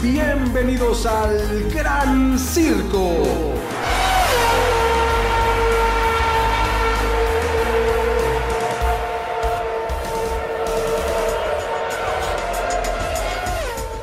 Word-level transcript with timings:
Bienvenidos 0.00 1.06
al 1.06 1.68
Gran 1.74 2.38
Circo. 2.38 3.56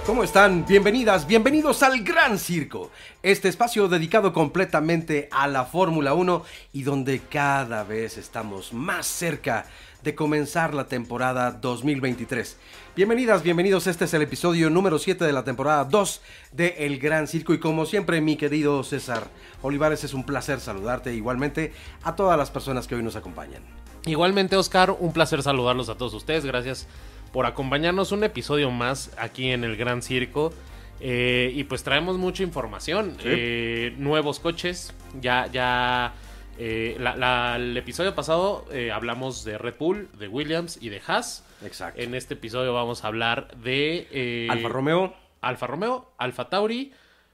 ¿Cómo 0.06 0.24
están? 0.24 0.66
Bienvenidas, 0.66 1.26
bienvenidos 1.26 1.82
al 1.82 2.04
Gran 2.04 2.40
Circo, 2.40 2.92
este 3.24 3.48
espacio 3.48 3.88
dedicado 3.88 4.34
completamente 4.34 5.30
a 5.32 5.48
la 5.48 5.64
Fórmula 5.64 6.14
1 6.14 6.44
y 6.74 6.84
donde 6.84 7.22
cada 7.22 7.86
vez 7.86 8.18
estamos 8.18 8.74
más 8.74 9.08
cerca 9.08 9.66
de 10.06 10.14
comenzar 10.14 10.76
la 10.76 10.88
temporada 10.88 11.52
2023. 11.52 12.58
Bienvenidas, 12.96 13.42
bienvenidos, 13.42 13.88
este 13.88 14.06
es 14.06 14.14
el 14.14 14.22
episodio 14.22 14.70
número 14.70 15.00
7 15.00 15.26
de 15.26 15.34
la 15.34 15.44
temporada 15.44 15.84
2 15.84 16.22
de 16.52 16.76
El 16.86 17.00
Gran 17.00 17.28
Circo 17.28 17.56
y 17.56 17.60
como 17.60 17.88
siempre 17.88 18.22
mi 18.22 18.38
querido 18.38 18.84
César 18.84 19.24
Olivares 19.64 20.04
es 20.04 20.14
un 20.14 20.24
placer 20.24 20.60
saludarte 20.60 21.16
igualmente 21.16 21.74
a 22.04 22.16
todas 22.16 22.38
las 22.38 22.52
personas 22.52 22.86
que 22.86 22.94
hoy 22.94 23.02
nos 23.02 23.16
acompañan. 23.16 23.64
Igualmente 24.06 24.56
Oscar, 24.56 24.92
un 24.92 25.12
placer 25.12 25.42
saludarlos 25.42 25.90
a 25.90 25.98
todos 25.98 26.14
ustedes, 26.14 26.46
gracias 26.46 26.88
por 27.34 27.48
acompañarnos 27.48 28.12
un 28.12 28.24
episodio 28.24 28.70
más 28.70 29.10
aquí 29.18 29.50
en 29.50 29.64
el 29.64 29.76
Gran 29.76 30.04
Circo. 30.04 30.54
Eh, 31.02 31.52
y 31.54 31.66
pues 31.66 31.84
traemos 31.84 32.18
mucha 32.18 32.42
información. 32.42 33.18
Eh, 33.26 33.94
nuevos 33.98 34.40
coches. 34.40 34.94
Ya, 35.20 35.48
ya. 35.52 36.14
Eh, 36.58 36.98
el 36.98 37.78
episodio 37.78 38.16
pasado 38.16 38.66
hablamos 38.94 39.44
de 39.44 39.58
Red 39.58 39.76
Bull, 39.78 40.10
de 40.18 40.28
Williams 40.28 40.78
y 40.82 40.90
de 40.90 41.02
Haas. 41.06 41.44
Exacto. 41.64 42.02
En 42.02 42.16
este 42.16 42.36
episodio 42.36 42.74
vamos 42.74 43.04
a 43.04 43.08
hablar 43.08 43.56
de. 43.58 44.48
Alfa 44.50 44.70
Romeo. 44.70 45.16
Alfa 45.42 45.68
Romeo, 45.68 46.12
Alfa 46.18 46.50
Tauri. 46.50 46.94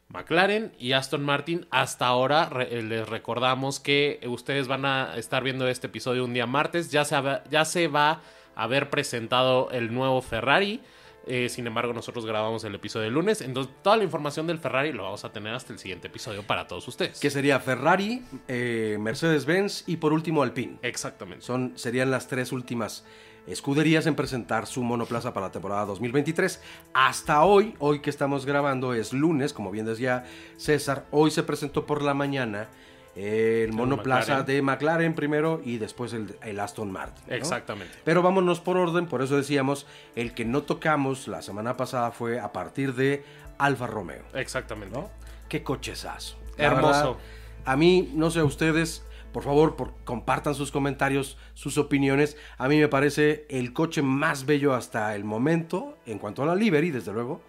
McLaren 0.09 0.73
y 0.77 0.91
Aston 0.91 1.23
Martin. 1.23 1.67
Hasta 1.71 2.05
ahora 2.05 2.49
les 2.69 3.07
recordamos 3.07 3.79
que 3.79 4.19
ustedes 4.27 4.67
van 4.67 4.85
a 4.85 5.15
estar 5.15 5.41
viendo 5.41 5.67
este 5.69 5.87
episodio 5.87 6.25
un 6.25 6.33
día 6.33 6.45
martes. 6.45 6.91
Ya 6.91 7.05
se, 7.05 7.15
ya 7.49 7.63
se 7.63 7.87
va 7.87 8.21
haber 8.55 8.89
presentado 8.89 9.69
el 9.71 9.93
nuevo 9.93 10.21
Ferrari. 10.21 10.81
Eh, 11.27 11.49
sin 11.49 11.67
embargo, 11.67 11.93
nosotros 11.93 12.25
grabamos 12.25 12.63
el 12.63 12.73
episodio 12.75 13.07
el 13.07 13.13
lunes. 13.13 13.41
Entonces, 13.41 13.73
toda 13.83 13.97
la 13.97 14.03
información 14.03 14.47
del 14.47 14.57
Ferrari 14.59 14.91
lo 14.91 15.03
vamos 15.03 15.23
a 15.23 15.31
tener 15.31 15.53
hasta 15.53 15.71
el 15.73 15.79
siguiente 15.79 16.07
episodio 16.07 16.43
para 16.43 16.67
todos 16.67 16.87
ustedes. 16.87 17.19
Que 17.19 17.29
sería 17.29 17.59
Ferrari, 17.59 18.23
eh, 18.47 18.97
Mercedes-Benz 18.99 19.83
y 19.87 19.97
por 19.97 20.13
último 20.13 20.43
Alpine. 20.43 20.77
Exactamente. 20.81 21.45
Son, 21.45 21.73
serían 21.75 22.09
las 22.09 22.27
tres 22.27 22.51
últimas 22.51 23.05
escuderías 23.47 24.05
en 24.05 24.15
presentar 24.15 24.67
su 24.67 24.83
monoplaza 24.83 25.33
para 25.33 25.47
la 25.47 25.51
temporada 25.51 25.85
2023. 25.85 26.61
Hasta 26.93 27.43
hoy, 27.43 27.75
hoy 27.79 27.99
que 27.99 28.09
estamos 28.09 28.45
grabando 28.45 28.93
es 28.93 29.13
lunes, 29.13 29.53
como 29.53 29.71
bien 29.71 29.85
decía 29.85 30.25
César, 30.57 31.05
hoy 31.11 31.31
se 31.31 31.43
presentó 31.43 31.85
por 31.85 32.01
la 32.01 32.13
mañana 32.13 32.69
el 33.15 33.73
monoplaza 33.73 34.43
de 34.43 34.61
McLaren 34.61 35.13
primero 35.13 35.61
y 35.63 35.77
después 35.77 36.13
el, 36.13 36.59
Aston 36.59 36.91
Martin. 36.91 37.23
Exactamente. 37.27 37.93
Pero 38.03 38.21
vámonos 38.21 38.59
por 38.59 38.77
orden, 38.77 39.07
por 39.07 39.21
eso 39.21 39.35
decíamos, 39.35 39.85
el 40.15 40.33
que 40.33 40.45
no 40.45 40.63
tocamos 40.63 41.27
la 41.27 41.41
semana 41.41 41.77
pasada 41.77 42.11
fue 42.11 42.39
a 42.39 42.51
partir 42.51 42.95
de 42.95 43.23
Alfa 43.57 43.87
Romeo. 43.87 44.23
Exactamente. 44.33 44.97
¿no? 44.97 45.09
Qué 45.49 45.63
cochesazo. 45.63 46.37
Hermoso. 46.57 47.17
a 47.65 47.75
mí, 47.75 48.11
no 48.13 48.29
sé, 48.29 48.43
ustedes, 48.43 49.03
por 49.31 49.43
favor, 49.43 49.75
compartan 50.03 50.53
sus 50.53 50.71
comentarios, 50.71 51.37
sus 51.53 51.77
opiniones. 51.77 52.37
A 52.57 52.67
mí 52.67 52.77
me 52.77 52.87
parece 52.87 53.45
el 53.49 53.73
coche 53.73 54.01
más 54.01 54.45
bello 54.45 54.73
hasta 54.73 55.15
el 55.15 55.23
momento, 55.23 55.97
en 56.05 56.19
cuanto 56.19 56.43
a 56.43 56.45
la 56.45 56.55
livery, 56.55 56.91
desde 56.91 57.13
luego 57.13 57.41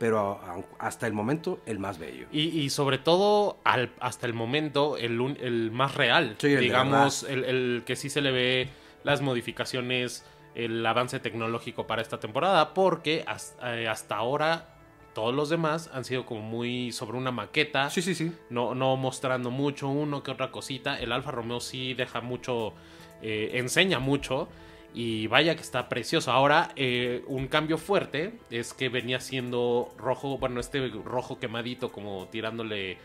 pero 0.00 0.40
hasta 0.78 1.06
el 1.06 1.12
momento 1.12 1.60
el 1.66 1.78
más 1.78 1.98
bello. 1.98 2.26
Y, 2.32 2.70
sobre 2.70 2.96
todo 2.96 3.58
al, 3.64 3.92
hasta 4.00 4.26
el 4.26 4.32
momento 4.32 4.96
el, 4.96 5.36
el 5.38 5.70
más 5.72 5.94
real, 5.94 6.38
digamos, 6.40 7.22
el, 7.24 7.82
que 7.84 7.96
sí 7.96 8.08
se 8.08 8.22
le 8.22 8.32
ve 8.32 8.68
las 9.04 9.20
modificaciones, 9.20 10.24
el 10.54 10.84
avance 10.86 11.20
tecnológico 11.20 11.86
para 11.86 12.00
esta 12.00 12.18
temporada, 12.18 12.72
porque 12.72 13.26
eh, 13.62 13.88
hasta, 13.88 14.16
ahora 14.16 14.74
todos 15.12 15.34
los 15.34 15.50
demás 15.50 15.90
han 15.92 16.06
sido 16.06 16.24
como 16.24 16.40
muy 16.40 16.92
sobre 16.92 17.18
una 17.18 17.30
maqueta. 17.30 17.90
Sí, 17.90 18.00
sí, 18.00 18.14
sí. 18.14 18.32
No, 18.48 18.74
no 18.74 18.96
mostrando 18.96 19.50
mucho, 19.50 19.90
uno 19.90 20.22
que 20.22 20.30
otra 20.30 20.50
cosita. 20.50 20.98
El 20.98 21.12
Alfa 21.12 21.30
Romeo 21.30 21.60
sí 21.60 21.92
deja 21.92 22.22
mucho, 22.22 22.72
eh, 23.20 23.50
enseña 23.52 23.98
mucho. 23.98 24.48
Y 24.92 25.28
vaya 25.28 25.54
que 25.54 25.62
está 25.62 25.88
precioso. 25.88 26.32
Ahora, 26.32 26.72
eh, 26.76 27.22
un 27.28 27.46
cambio 27.46 27.78
fuerte 27.78 28.38
es 28.50 28.74
que 28.74 28.88
venía 28.88 29.20
siendo 29.20 29.94
rojo, 29.96 30.38
bueno, 30.38 30.60
este 30.60 30.88
rojo 30.88 31.38
quemadito, 31.38 31.92
como 31.92 32.26
tirándole 32.28 32.98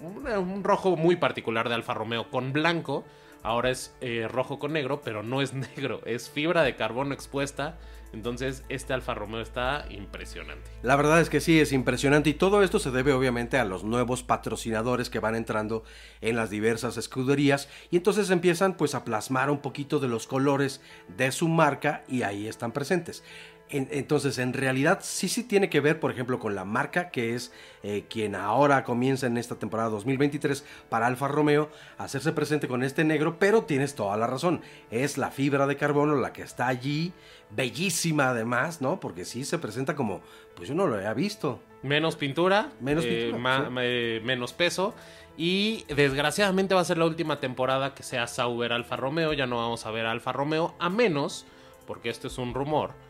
un, 0.00 0.62
rojo 0.62 0.96
muy 0.96 1.16
particular 1.16 1.68
de 1.68 1.74
Alfa 1.74 1.94
Romeo 1.94 2.30
con 2.30 2.52
blanco. 2.52 3.04
Ahora 3.42 3.70
es 3.70 3.94
eh, 4.00 4.26
rojo 4.30 4.58
con 4.58 4.72
negro, 4.72 5.02
pero 5.04 5.22
no 5.22 5.42
es 5.42 5.52
negro, 5.76 6.00
es 6.06 6.30
fibra 6.30 6.62
de 6.62 6.76
carbono 6.76 7.14
expuesta 7.14 7.78
entonces, 8.14 8.64
este 8.68 8.92
Alfa 8.92 9.14
Romeo 9.14 9.40
está 9.40 9.86
impresionante. 9.90 10.70
La 10.82 10.96
verdad 10.96 11.20
es 11.20 11.28
que 11.28 11.40
sí, 11.40 11.60
es 11.60 11.72
impresionante. 11.72 12.30
Y 12.30 12.34
todo 12.34 12.62
esto 12.62 12.78
se 12.78 12.90
debe 12.90 13.12
obviamente 13.12 13.58
a 13.58 13.64
los 13.64 13.84
nuevos 13.84 14.22
patrocinadores 14.22 15.10
que 15.10 15.18
van 15.18 15.34
entrando 15.34 15.84
en 16.20 16.36
las 16.36 16.48
diversas 16.48 16.96
escuderías. 16.96 17.68
Y 17.90 17.96
entonces 17.96 18.30
empiezan 18.30 18.76
pues 18.76 18.94
a 18.94 19.04
plasmar 19.04 19.50
un 19.50 19.58
poquito 19.58 19.98
de 19.98 20.08
los 20.08 20.26
colores 20.26 20.80
de 21.16 21.32
su 21.32 21.48
marca 21.48 22.04
y 22.08 22.22
ahí 22.22 22.46
están 22.46 22.72
presentes 22.72 23.22
entonces, 23.70 24.38
en 24.38 24.52
realidad 24.52 25.00
sí 25.02 25.28
sí 25.28 25.42
tiene 25.42 25.70
que 25.70 25.80
ver, 25.80 25.98
por 25.98 26.10
ejemplo, 26.10 26.38
con 26.38 26.54
la 26.54 26.64
marca 26.64 27.10
que 27.10 27.34
es 27.34 27.50
eh, 27.82 28.04
quien 28.08 28.34
ahora 28.34 28.84
comienza 28.84 29.26
en 29.26 29.38
esta 29.38 29.56
temporada 29.56 29.88
2023 29.88 30.64
para 30.90 31.06
Alfa 31.06 31.28
Romeo 31.28 31.70
a 31.96 32.04
hacerse 32.04 32.32
presente 32.32 32.68
con 32.68 32.84
este 32.84 33.04
negro, 33.04 33.38
pero 33.38 33.64
tienes 33.64 33.94
toda 33.94 34.16
la 34.16 34.26
razón. 34.26 34.60
Es 34.90 35.16
la 35.18 35.30
fibra 35.30 35.66
de 35.66 35.76
carbono 35.76 36.14
la 36.16 36.32
que 36.32 36.42
está 36.42 36.68
allí, 36.68 37.12
bellísima 37.50 38.30
además, 38.30 38.82
¿no? 38.82 39.00
Porque 39.00 39.24
sí 39.24 39.44
se 39.44 39.58
presenta 39.58 39.96
como, 39.96 40.20
pues 40.54 40.68
yo 40.68 40.74
no 40.74 40.86
lo 40.86 40.96
había 40.96 41.14
visto. 41.14 41.60
Menos 41.82 42.16
pintura, 42.16 42.70
menos, 42.80 43.04
eh, 43.06 43.32
eh, 43.34 44.20
menos 44.24 44.52
peso. 44.52 44.94
Y 45.36 45.84
desgraciadamente 45.88 46.74
va 46.74 46.82
a 46.82 46.84
ser 46.84 46.98
la 46.98 47.06
última 47.06 47.40
temporada 47.40 47.94
que 47.94 48.02
sea 48.02 48.26
Sauber 48.26 48.72
Alfa 48.72 48.96
Romeo. 48.96 49.32
Ya 49.32 49.46
no 49.46 49.56
vamos 49.56 49.84
a 49.86 49.90
ver 49.90 50.06
Alfa 50.06 50.32
Romeo, 50.32 50.74
a 50.78 50.90
menos, 50.90 51.44
porque 51.86 52.10
esto 52.10 52.28
es 52.28 52.38
un 52.38 52.54
rumor 52.54 53.03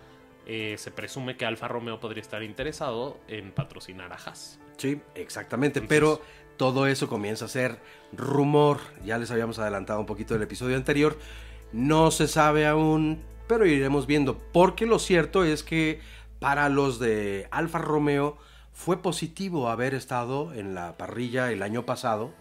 eh, 0.47 0.77
se 0.78 0.91
presume 0.91 1.37
que 1.37 1.47
Alfa 1.47 1.69
Romeo 1.69 2.00
podría 2.00 2.21
estar 2.21 2.43
interesado 2.43 3.19
en 3.28 3.53
patrocinar 3.53 4.12
a 4.12 4.16
Haas. 4.16 4.59
Sí, 4.77 5.00
exactamente, 5.15 5.81
pero 5.81 6.21
todo 6.56 6.87
eso 6.87 7.09
comienza 7.09 7.47
a 7.47 7.49
ser 7.49 7.78
rumor. 8.12 8.78
Ya 9.04 9.19
les 9.19 9.31
habíamos 9.31 9.59
adelantado 9.59 10.00
un 10.00 10.06
poquito 10.06 10.34
del 10.34 10.43
episodio 10.43 10.77
anterior. 10.77 11.19
No 11.72 12.10
se 12.10 12.28
sabe 12.28 12.66
aún, 12.66 13.22
pero 13.47 13.66
iremos 13.66 14.06
viendo. 14.06 14.38
Porque 14.53 14.87
lo 14.87 14.99
cierto 14.99 15.44
es 15.44 15.62
que 15.62 16.00
para 16.38 16.69
los 16.69 16.99
de 16.99 17.49
Alfa 17.50 17.78
Romeo 17.78 18.37
fue 18.72 19.00
positivo 19.00 19.69
haber 19.69 19.94
estado 19.94 20.53
en 20.53 20.75
la 20.75 20.97
parrilla 20.97 21.50
el 21.53 21.62
año 21.62 21.87
pasado 21.87 22.33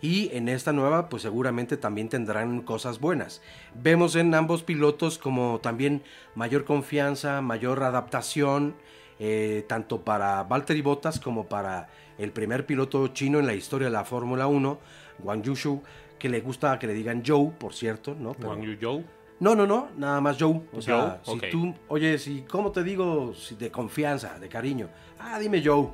y 0.00 0.30
en 0.34 0.48
esta 0.48 0.72
nueva 0.72 1.08
pues 1.08 1.22
seguramente 1.22 1.76
también 1.76 2.08
tendrán 2.08 2.62
cosas 2.62 3.00
buenas. 3.00 3.42
Vemos 3.74 4.16
en 4.16 4.34
ambos 4.34 4.62
pilotos 4.62 5.18
como 5.18 5.60
también 5.60 6.02
mayor 6.34 6.64
confianza, 6.64 7.40
mayor 7.40 7.82
adaptación, 7.82 8.74
eh, 9.18 9.64
tanto 9.68 10.02
para 10.02 10.42
Valtteri 10.44 10.80
Bottas 10.80 11.20
como 11.20 11.46
para 11.46 11.88
el 12.18 12.32
primer 12.32 12.66
piloto 12.66 13.08
chino 13.08 13.38
en 13.38 13.46
la 13.46 13.54
historia 13.54 13.88
de 13.88 13.92
la 13.92 14.04
Fórmula 14.04 14.46
1, 14.46 14.78
Wang 15.22 15.42
Yushu, 15.42 15.82
que 16.18 16.28
le 16.28 16.40
gusta 16.40 16.78
que 16.78 16.86
le 16.86 16.94
digan 16.94 17.22
Joe, 17.26 17.50
por 17.58 17.74
cierto, 17.74 18.14
¿no? 18.18 18.36
Wang 18.42 18.62
Yu 18.62 19.04
No, 19.40 19.54
no, 19.54 19.66
no, 19.66 19.88
nada 19.96 20.20
más 20.20 20.36
Joe. 20.38 20.62
O 20.72 20.80
sea, 20.80 21.20
si 21.24 21.38
tú, 21.50 21.74
oye, 21.88 22.18
si, 22.18 22.42
¿cómo 22.42 22.72
te 22.72 22.82
digo? 22.82 23.34
de 23.58 23.70
confianza, 23.70 24.38
de 24.38 24.48
cariño. 24.48 24.88
Ah, 25.18 25.38
dime 25.38 25.62
Joe. 25.64 25.88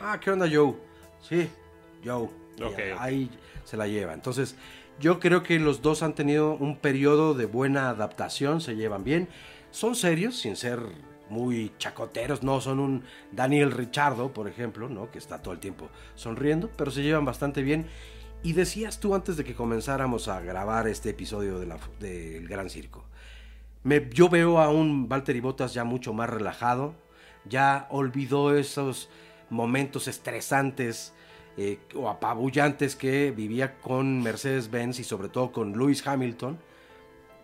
Ah, 0.00 0.18
¿qué 0.20 0.30
onda 0.30 0.46
Joe? 0.50 0.74
Sí, 1.20 1.48
Joe. 2.04 2.45
Ahí 2.98 3.30
se 3.64 3.76
la 3.76 3.86
lleva. 3.86 4.14
Entonces, 4.14 4.56
yo 4.98 5.20
creo 5.20 5.42
que 5.42 5.58
los 5.58 5.82
dos 5.82 6.02
han 6.02 6.14
tenido 6.14 6.54
un 6.54 6.76
periodo 6.76 7.34
de 7.34 7.46
buena 7.46 7.90
adaptación, 7.90 8.60
se 8.60 8.76
llevan 8.76 9.04
bien. 9.04 9.28
Son 9.70 9.94
serios, 9.94 10.38
sin 10.38 10.56
ser 10.56 10.80
muy 11.28 11.72
chacoteros, 11.78 12.42
no 12.42 12.60
son 12.60 12.80
un 12.80 13.04
Daniel 13.32 13.72
Richardo, 13.72 14.32
por 14.32 14.48
ejemplo, 14.48 14.88
¿no? 14.88 15.10
que 15.10 15.18
está 15.18 15.42
todo 15.42 15.52
el 15.52 15.60
tiempo 15.60 15.88
sonriendo, 16.14 16.70
pero 16.76 16.90
se 16.90 17.02
llevan 17.02 17.24
bastante 17.24 17.62
bien. 17.62 17.86
Y 18.42 18.52
decías 18.52 19.00
tú 19.00 19.14
antes 19.14 19.36
de 19.36 19.44
que 19.44 19.54
comenzáramos 19.54 20.28
a 20.28 20.40
grabar 20.40 20.86
este 20.86 21.10
episodio 21.10 21.58
del 21.58 21.72
de 21.98 22.46
Gran 22.48 22.70
Circo, 22.70 23.04
me, 23.82 24.08
yo 24.10 24.28
veo 24.28 24.60
a 24.60 24.68
un 24.68 25.08
Valtteri 25.08 25.40
Bottas 25.40 25.74
ya 25.74 25.84
mucho 25.84 26.12
más 26.12 26.30
relajado, 26.30 26.94
ya 27.44 27.86
olvidó 27.90 28.56
esos 28.56 29.08
momentos 29.50 30.08
estresantes 30.08 31.12
eh, 31.56 31.78
o 31.94 32.08
apabullantes 32.08 32.96
que 32.96 33.30
vivía 33.30 33.78
con 33.78 34.22
Mercedes-Benz 34.22 34.98
y 34.98 35.04
sobre 35.04 35.28
todo 35.28 35.52
con 35.52 35.72
Lewis 35.72 36.06
Hamilton. 36.06 36.58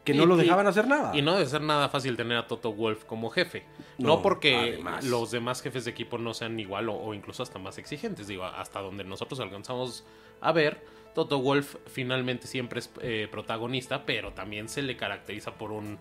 que 0.05 0.13
no 0.13 0.27
lo 0.27 0.37
dejaban 0.37 0.67
hacer 0.67 0.87
nada. 0.87 1.17
Y 1.17 1.23
no 1.23 1.35
debe 1.35 1.47
ser 1.47 1.63
nada 1.63 1.89
fácil 1.89 2.17
tener 2.17 2.37
a 2.37 2.47
Toto 2.47 2.73
Wolf 2.73 3.05
como 3.05 3.31
jefe. 3.31 3.65
No, 3.99 4.21
porque 4.21 4.83
los 5.05 5.31
demás 5.31 5.63
jefes 5.63 5.85
de 5.85 5.93
equipo 5.93 6.19
no 6.19 6.35
sean 6.35 6.59
igual 6.61 6.89
o, 6.89 7.15
incluso 7.15 7.43
hasta 7.43 7.59
más 7.59 7.79
exigentes. 7.79 8.27
Digo, 8.27 8.45
hasta 8.45 8.81
donde 8.81 9.05
nosotros 9.05 9.41
alcanzamos 9.41 10.05
a 10.41 10.53
ver, 10.53 10.85
Toto 11.15 11.41
Wolf 11.41 11.77
finalmente 11.87 12.47
siempre 12.47 12.81
es 12.81 12.91
eh, 13.01 13.29
protagonista, 13.31 14.05
pero 14.05 14.33
también 14.33 14.69
se 14.69 14.83
le 14.83 14.97
caracteriza 14.97 15.55
por 15.55 15.73
un 15.73 15.99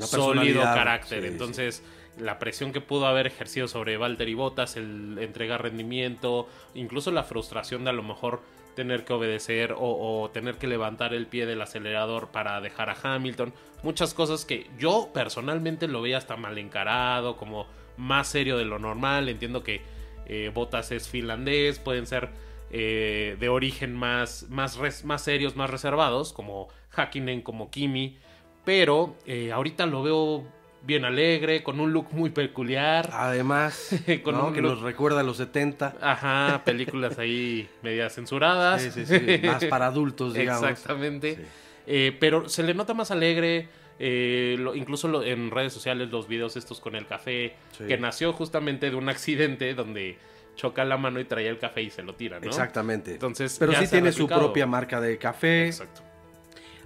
sólido 0.00 0.62
carácter. 0.62 1.24
Entonces, 1.24 1.82
la 2.18 2.38
presión 2.38 2.72
que 2.72 2.80
pudo 2.80 3.06
haber 3.06 3.26
ejercido 3.26 3.68
sobre 3.68 3.96
Valtteri 3.96 4.34
Bottas, 4.34 4.76
el 4.76 5.18
entregar 5.18 5.62
rendimiento, 5.62 6.48
incluso 6.74 7.10
la 7.10 7.24
frustración 7.24 7.84
de 7.84 7.90
a 7.90 7.92
lo 7.92 8.02
mejor 8.02 8.40
tener 8.74 9.04
que 9.04 9.12
obedecer 9.12 9.74
o, 9.76 10.30
tener 10.32 10.56
que 10.56 10.66
levantar 10.66 11.14
el 11.14 11.26
pie 11.26 11.46
del 11.46 11.62
acelerador 11.62 12.28
para 12.28 12.60
dejar 12.60 12.90
a 12.90 12.96
Hamilton. 13.00 13.52
Muchas 13.82 14.14
cosas 14.14 14.44
que 14.44 14.68
yo 14.78 15.10
personalmente 15.14 15.88
lo 15.88 16.02
veía 16.02 16.18
hasta 16.18 16.36
mal 16.36 16.58
encarado, 16.58 17.36
como 17.36 17.66
más 17.96 18.28
serio 18.28 18.58
de 18.58 18.64
lo 18.64 18.78
normal. 18.78 19.28
Entiendo 19.28 19.62
que 19.62 19.82
eh, 20.26 20.50
Bottas 20.52 20.90
es 20.90 21.08
finlandés, 21.08 21.78
pueden 21.78 22.06
ser 22.06 22.30
eh, 22.70 23.36
de 23.38 23.48
origen 23.48 23.94
más, 23.94 24.46
más, 24.48 25.04
más 25.04 25.22
serios, 25.22 25.54
más 25.56 25.70
reservados, 25.70 26.32
como 26.32 26.68
Hakkinen, 26.90 27.42
como 27.42 27.70
Kimi. 27.70 28.18
Pero 28.64 29.14
eh, 29.26 29.52
ahorita 29.52 29.86
lo 29.86 30.02
veo 30.02 30.44
bien 30.86 31.04
alegre, 31.04 31.62
con 31.62 31.80
un 31.80 31.92
look 31.92 32.08
muy 32.12 32.30
peculiar. 32.30 33.10
Además, 33.12 33.90
con 34.22 34.52
que 34.52 34.62
nos 34.62 34.80
recuerda 34.80 35.20
a 35.20 35.22
los 35.22 35.36
70. 35.38 35.96
Ajá, 36.00 36.62
películas 36.64 37.18
ahí 37.18 37.68
media 37.82 38.10
censuradas. 38.10 38.82
Sí, 38.82 38.90
sí, 38.90 39.06
sí, 39.06 39.46
más 39.46 39.64
para 39.66 39.86
adultos, 39.86 40.34
digamos. 40.34 40.68
Exactamente. 40.68 41.38
Eh, 41.86 42.16
pero 42.18 42.48
se 42.48 42.62
le 42.62 42.74
nota 42.74 42.94
más 42.94 43.10
alegre. 43.10 43.68
Eh, 44.00 44.58
incluso 44.74 45.22
en 45.22 45.52
redes 45.52 45.72
sociales 45.72 46.10
los 46.10 46.26
videos 46.26 46.56
estos 46.56 46.80
con 46.80 46.96
el 46.96 47.06
café, 47.06 47.54
que 47.78 47.96
nació 47.96 48.32
justamente 48.32 48.90
de 48.90 48.96
un 48.96 49.08
accidente 49.08 49.72
donde 49.72 50.18
choca 50.56 50.84
la 50.84 50.96
mano 50.96 51.20
y 51.20 51.24
traía 51.24 51.50
el 51.50 51.58
café 51.58 51.82
y 51.82 51.90
se 51.90 52.02
lo 52.02 52.14
tira, 52.14 52.40
¿no? 52.40 52.46
Exactamente. 52.46 53.12
Entonces, 53.12 53.56
pero 53.56 53.72
sí 53.74 53.86
tiene 53.86 54.10
su 54.10 54.26
propia 54.26 54.66
marca 54.66 55.00
de 55.00 55.16
café. 55.16 55.66
Exacto. 55.66 56.02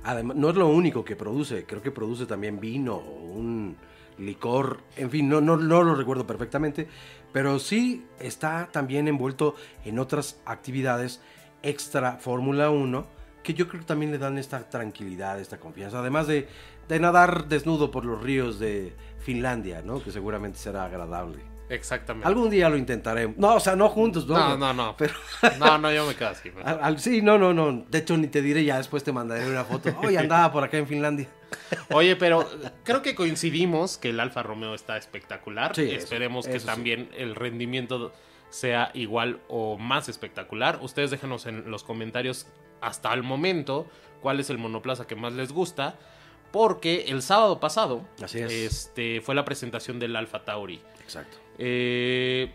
Además, 0.05 0.37
no 0.37 0.51
es 0.51 0.57
lo 0.57 0.69
único 0.69 1.03
que 1.03 1.17
produce, 1.17 1.65
creo 1.65 1.83
que 1.83 1.91
produce 1.91 2.27
también 2.27 2.61
vino, 2.61 2.99
un 2.99 3.77
licor, 4.19 4.81
en 4.97 5.11
fin, 5.11 5.29
no, 5.29 5.41
no, 5.41 5.57
no 5.57 5.83
lo 5.83 5.95
recuerdo 5.95 6.27
perfectamente, 6.27 6.89
pero 7.33 7.59
sí 7.59 8.07
está 8.19 8.69
también 8.73 9.09
envuelto 9.09 9.55
en 9.85 9.99
otras 9.99 10.41
actividades 10.45 11.21
extra 11.63 12.13
Fórmula 12.17 12.71
1 12.71 13.19
que 13.43 13.55
yo 13.55 13.67
creo 13.67 13.81
que 13.81 13.87
también 13.87 14.13
le 14.13 14.19
dan 14.19 14.37
esta 14.37 14.69
tranquilidad, 14.69 15.41
esta 15.41 15.59
confianza, 15.59 16.01
además 16.01 16.27
de, 16.27 16.49
de 16.87 17.01
nadar 17.01 17.49
desnudo 17.49 17.91
por 17.91 18.05
los 18.05 18.23
ríos 18.23 18.59
de 18.59 18.95
Finlandia, 19.21 19.81
¿no? 19.81 20.03
que 20.03 20.11
seguramente 20.11 20.59
será 20.59 20.85
agradable. 20.85 21.39
Exactamente. 21.71 22.27
Algún 22.27 22.51
día 22.51 22.69
lo 22.69 22.77
intentaremos. 22.77 23.37
No, 23.37 23.55
o 23.55 23.61
sea, 23.61 23.77
no 23.77 23.89
juntos, 23.89 24.27
¿no? 24.27 24.37
No, 24.37 24.57
no, 24.57 24.73
no. 24.73 24.97
Pero... 24.99 25.15
no, 25.59 25.79
no, 25.79 25.93
yo 25.93 26.07
me 26.07 26.15
quedo 26.15 26.29
así. 26.29 26.51
sí, 26.99 27.23
no, 27.23 27.39
no, 27.39 27.53
no. 27.53 27.85
De 27.89 27.99
hecho, 27.99 28.17
ni 28.17 28.29
te 28.29 28.43
diré 28.43 28.65
ya, 28.65 28.79
después 28.79 29.05
te 29.05 29.13
mandaré 29.13 29.49
una 29.49 29.65
foto. 29.65 29.95
Oye, 30.03 30.19
andaba 30.19 30.53
por 30.53 30.65
acá 30.65 30.79
en 30.79 30.87
Finlandia. 30.87 31.29
Oye, 31.91 32.17
pero 32.17 32.49
creo 32.85 33.03
que 33.03 33.15
coincidimos 33.15 33.99
que 33.99 34.11
el 34.11 34.21
Alfa 34.21 34.43
Romeo 34.43 34.75
está 34.75 34.97
espectacular. 34.97 35.75
Sí, 35.75 35.91
Esperemos 35.91 36.47
que 36.47 36.61
también 36.61 37.11
el 37.17 37.35
rendimiento 37.35 38.13
sea 38.51 38.91
igual 38.95 39.41
o 39.49 39.77
más 39.79 40.09
espectacular. 40.09 40.79
Ustedes 40.83 41.11
déjenos 41.11 41.47
en 41.47 41.71
los 41.71 41.85
comentarios 41.85 42.47
hasta 42.81 43.13
el 43.13 43.23
momento 43.23 43.87
cuál 44.21 44.41
es 44.41 44.51
el 44.51 44.59
monoplaza 44.59 45.07
que 45.07 45.17
más 45.17 45.33
les 45.33 45.53
gusta. 45.53 45.99
Porque 46.51 47.05
el 47.09 47.21
sábado 47.21 47.61
pasado 47.61 48.07
Este, 48.23 49.21
fue 49.21 49.35
la 49.35 49.45
presentación 49.45 49.99
del 49.99 50.17
Alfa 50.17 50.45
Tauri. 50.45 50.81
Exacto. 51.03 51.37
Eh, 51.59 52.51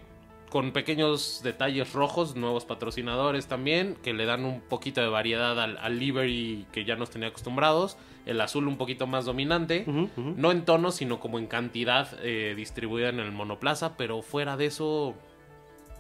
con 0.49 0.71
pequeños 0.71 1.41
detalles 1.43 1.93
rojos, 1.93 2.35
nuevos 2.35 2.65
patrocinadores 2.65 3.47
también, 3.47 3.95
que 4.01 4.13
le 4.13 4.25
dan 4.25 4.45
un 4.45 4.61
poquito 4.61 5.01
de 5.01 5.07
variedad 5.07 5.59
al, 5.59 5.77
al 5.77 5.99
livery 5.99 6.65
que 6.71 6.85
ya 6.85 6.95
nos 6.95 7.11
tenía 7.11 7.29
acostumbrados. 7.29 7.97
El 8.25 8.39
azul 8.39 8.67
un 8.67 8.77
poquito 8.77 9.05
más 9.05 9.25
dominante, 9.25 9.85
no 10.15 10.51
en 10.51 10.65
tono, 10.65 10.91
sino 10.91 11.19
como 11.19 11.39
en 11.39 11.47
cantidad 11.47 12.07
eh, 12.21 12.53
distribuida 12.55 13.09
en 13.09 13.19
el 13.19 13.31
monoplaza, 13.31 13.97
pero 13.97 14.21
fuera 14.21 14.55
de 14.55 14.67
eso 14.67 15.13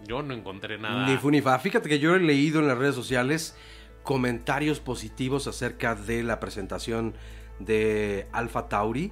yo 0.07 0.21
no 0.21 0.33
encontré 0.33 0.77
nada. 0.77 1.05
Ni 1.07 1.17
funifa. 1.17 1.57
Fíjate 1.59 1.89
que 1.89 1.99
yo 1.99 2.15
he 2.15 2.19
leído 2.19 2.59
en 2.59 2.67
las 2.67 2.77
redes 2.77 2.95
sociales 2.95 3.57
comentarios 4.03 4.79
positivos 4.79 5.47
acerca 5.47 5.95
de 5.95 6.23
la 6.23 6.39
presentación 6.39 7.15
de 7.59 8.27
Alpha 8.31 8.69
Tauri 8.69 9.11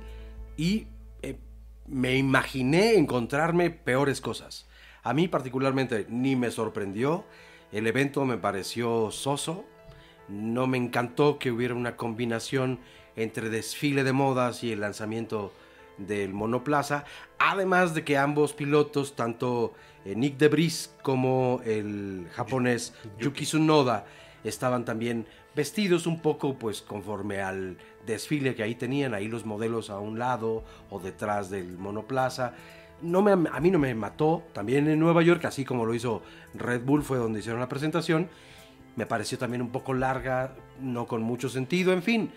y 0.57 0.87
me 1.91 2.15
imaginé 2.15 2.95
encontrarme 2.95 3.69
peores 3.69 4.21
cosas. 4.21 4.67
A 5.03 5.13
mí 5.13 5.27
particularmente 5.27 6.05
ni 6.09 6.35
me 6.35 6.49
sorprendió, 6.49 7.25
el 7.71 7.85
evento 7.85 8.25
me 8.25 8.37
pareció 8.37 9.11
soso, 9.11 9.65
no 10.31 10.65
me 10.65 10.77
encantó 10.77 11.37
que 11.37 11.51
hubiera 11.51 11.75
una 11.75 11.97
combinación 11.97 12.79
entre 13.15 13.49
desfile 13.49 14.03
de 14.03 14.13
modas 14.13 14.63
y 14.63 14.71
el 14.71 14.79
lanzamiento 14.79 15.51
del 15.97 16.33
monoplaza, 16.33 17.03
además 17.37 17.93
de 17.93 18.03
que 18.03 18.17
ambos 18.17 18.53
pilotos, 18.53 19.15
tanto 19.15 19.73
eh, 20.05 20.15
Nick 20.15 20.37
Debris 20.37 20.95
como 21.03 21.61
el 21.65 22.27
japonés 22.33 22.93
Yuki 23.19 23.43
Tsunoda, 23.43 24.05
estaban 24.43 24.85
también 24.85 25.27
vestidos 25.55 26.07
un 26.07 26.21
poco 26.21 26.57
pues 26.57 26.81
conforme 26.81 27.41
al 27.41 27.77
desfile 28.05 28.55
que 28.55 28.63
ahí 28.63 28.75
tenían, 28.75 29.13
ahí 29.13 29.27
los 29.27 29.45
modelos 29.45 29.89
a 29.89 29.99
un 29.99 30.17
lado 30.17 30.63
o 30.89 30.99
detrás 30.99 31.49
del 31.49 31.77
monoplaza. 31.77 32.53
No 33.01 33.21
me, 33.21 33.31
a 33.31 33.59
mí 33.59 33.71
no 33.71 33.79
me 33.79 33.93
mató, 33.95 34.43
también 34.53 34.87
en 34.87 34.99
Nueva 34.99 35.23
York, 35.23 35.43
así 35.45 35.65
como 35.65 35.85
lo 35.85 35.93
hizo 35.93 36.21
Red 36.53 36.83
Bull, 36.83 37.03
fue 37.03 37.17
donde 37.17 37.39
hicieron 37.39 37.59
la 37.59 37.69
presentación. 37.69 38.29
Me 38.95 39.05
pareció 39.05 39.37
también 39.37 39.61
un 39.61 39.69
poco 39.69 39.93
larga, 39.93 40.55
no 40.79 41.07
con 41.07 41.21
mucho 41.21 41.49
sentido, 41.49 41.93
en 41.93 42.03
fin. 42.03 42.31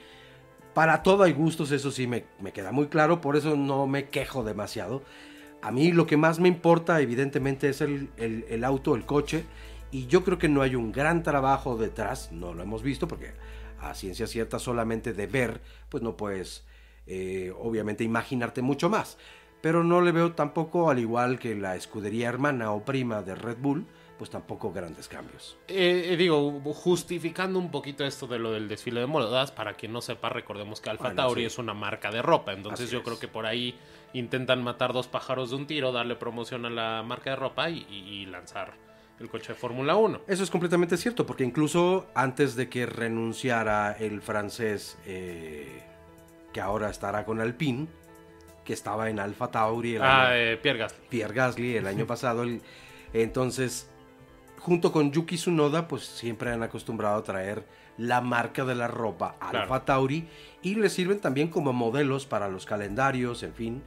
Para 0.75 1.03
todo 1.03 1.23
hay 1.23 1.33
gustos, 1.33 1.71
eso 1.71 1.91
sí 1.91 2.07
me, 2.07 2.25
me 2.41 2.53
queda 2.53 2.73
muy 2.73 2.89
claro, 2.89 3.21
por 3.21 3.37
eso 3.37 3.57
no 3.57 3.87
me 3.87 4.09
quejo 4.09 4.43
demasiado. 4.43 5.03
A 5.63 5.71
mí 5.71 5.93
lo 5.93 6.07
que 6.07 6.17
más 6.17 6.41
me 6.41 6.49
importa, 6.49 7.01
evidentemente, 7.01 7.69
es 7.69 7.81
el, 7.81 8.11
el, 8.17 8.65
auto, 8.65 8.95
el 8.95 9.07
coche, 9.07 9.45
y 9.91 10.07
yo 10.07 10.23
creo 10.25 10.37
que 10.37 10.49
no 10.49 10.63
hay 10.63 10.75
un 10.75 10.93
gran 10.93 11.23
trabajo 11.23 11.77
detrás, 11.77 12.33
no 12.33 12.53
lo 12.53 12.63
hemos 12.63 12.83
visto, 12.83 13.09
porque 13.09 13.33
a 13.81 13.95
ciencia 13.95 14.27
cierta 14.27 14.59
solamente 14.59 15.13
de 15.13 15.27
ver, 15.27 15.61
pues 15.89 16.03
no 16.03 16.17
puedes 16.17 16.65
eh, 17.07 17.53
obviamente 17.59 18.05
imaginarte 18.05 18.61
mucho 18.61 18.91
más. 18.91 19.17
Pero 19.61 19.85
no 19.85 20.03
le 20.03 20.13
veo 20.13 20.33
tampoco, 20.33 20.91
al 20.91 20.99
igual 20.99 21.39
que 21.39 21.55
la 21.55 21.77
escudería 21.77 22.29
hermana 22.29 22.73
o 22.73 22.85
prima 22.85 23.23
de 23.23 23.35
Red 23.35 23.57
Bull, 23.59 23.87
pues 24.19 24.31
tampoco 24.31 24.73
grandes 24.73 25.09
cambios. 25.09 25.57
Eh, 25.69 26.09
eh, 26.11 26.17
digo, 26.17 26.61
justificando 26.75 27.59
un 27.59 27.71
poquito 27.71 28.05
esto 28.05 28.27
de 28.27 28.39
lo 28.39 28.53
del 28.53 28.69
desfile 28.69 29.01
de 29.01 29.07
modas, 29.07 29.51
para 29.51 29.75
quien 29.75 29.93
no 29.93 30.01
sepa, 30.01 30.29
recordemos 30.29 30.81
que 30.81 30.91
Alfa 30.91 31.15
Tauri 31.15 31.45
es 31.45 31.59
una 31.59 31.75
marca 31.75 32.11
de 32.11 32.23
ropa, 32.23 32.53
entonces 32.53 32.91
yo 32.91 33.03
creo 33.03 33.19
que 33.19 33.29
por 33.29 33.47
ahí 33.47 33.75
intentan 34.13 34.63
matar 34.63 34.93
dos 34.93 35.09
pájaros 35.09 35.51
de 35.51 35.57
un 35.57 35.67
tiro, 35.67 35.93
darle 35.93 36.17
promoción 36.17 36.65
a 36.67 36.71
la 36.71 37.03
marca 37.03 37.31
de 37.31 37.37
ropa 37.37 37.71
y 37.71 38.27
lanzar 38.27 38.85
el 39.21 39.29
coche 39.29 39.49
de 39.49 39.55
Fórmula 39.55 39.97
1. 39.97 40.23
Eso 40.27 40.43
es 40.43 40.51
completamente 40.51 40.97
cierto, 40.97 41.27
porque 41.27 41.45
incluso 41.45 42.09
antes 42.15 42.57
de 42.57 42.69
que 42.69 42.87
renunciara 42.87 43.93
el 43.93 44.21
francés 44.21 44.99
eh, 45.07 45.83
que 46.53 46.61
ahora 46.61 46.91
estará 46.91 47.25
con 47.25 47.41
Alpine, 47.41 47.87
que 48.65 48.73
estaba 48.73 49.11
en 49.11 49.21
Alfa 49.21 49.51
Tauri. 49.51 49.97
El 49.97 50.03
ah, 50.03 50.31
eh, 50.33 50.59
Pierre 50.61 50.79
Gasly. 50.79 51.07
Pierre 51.09 51.35
Gasly 51.35 51.77
el 51.77 51.87
año 51.87 52.07
pasado. 52.09 52.45
entonces, 53.13 53.91
junto 54.65 54.93
con 54.93 55.13
Yuki 55.13 55.37
Tsunoda, 55.37 55.87
pues 55.89 56.07
siempre 56.07 56.51
han 56.51 56.63
acostumbrado 56.63 57.19
a 57.19 57.23
traer 57.23 57.67
la 57.99 58.23
marca 58.23 58.65
de 58.65 58.75
la 58.75 58.89
ropa 58.89 59.37
Alfa 59.39 59.85
Tauri 59.85 60.27
y 60.63 60.77
le 60.77 60.89
sirven 60.89 61.21
también 61.21 61.49
como 61.49 61.75
modelos 61.75 62.25
para 62.25 62.49
los 62.49 62.65
calendarios, 62.65 63.43
en 63.43 63.53
fin. 63.53 63.83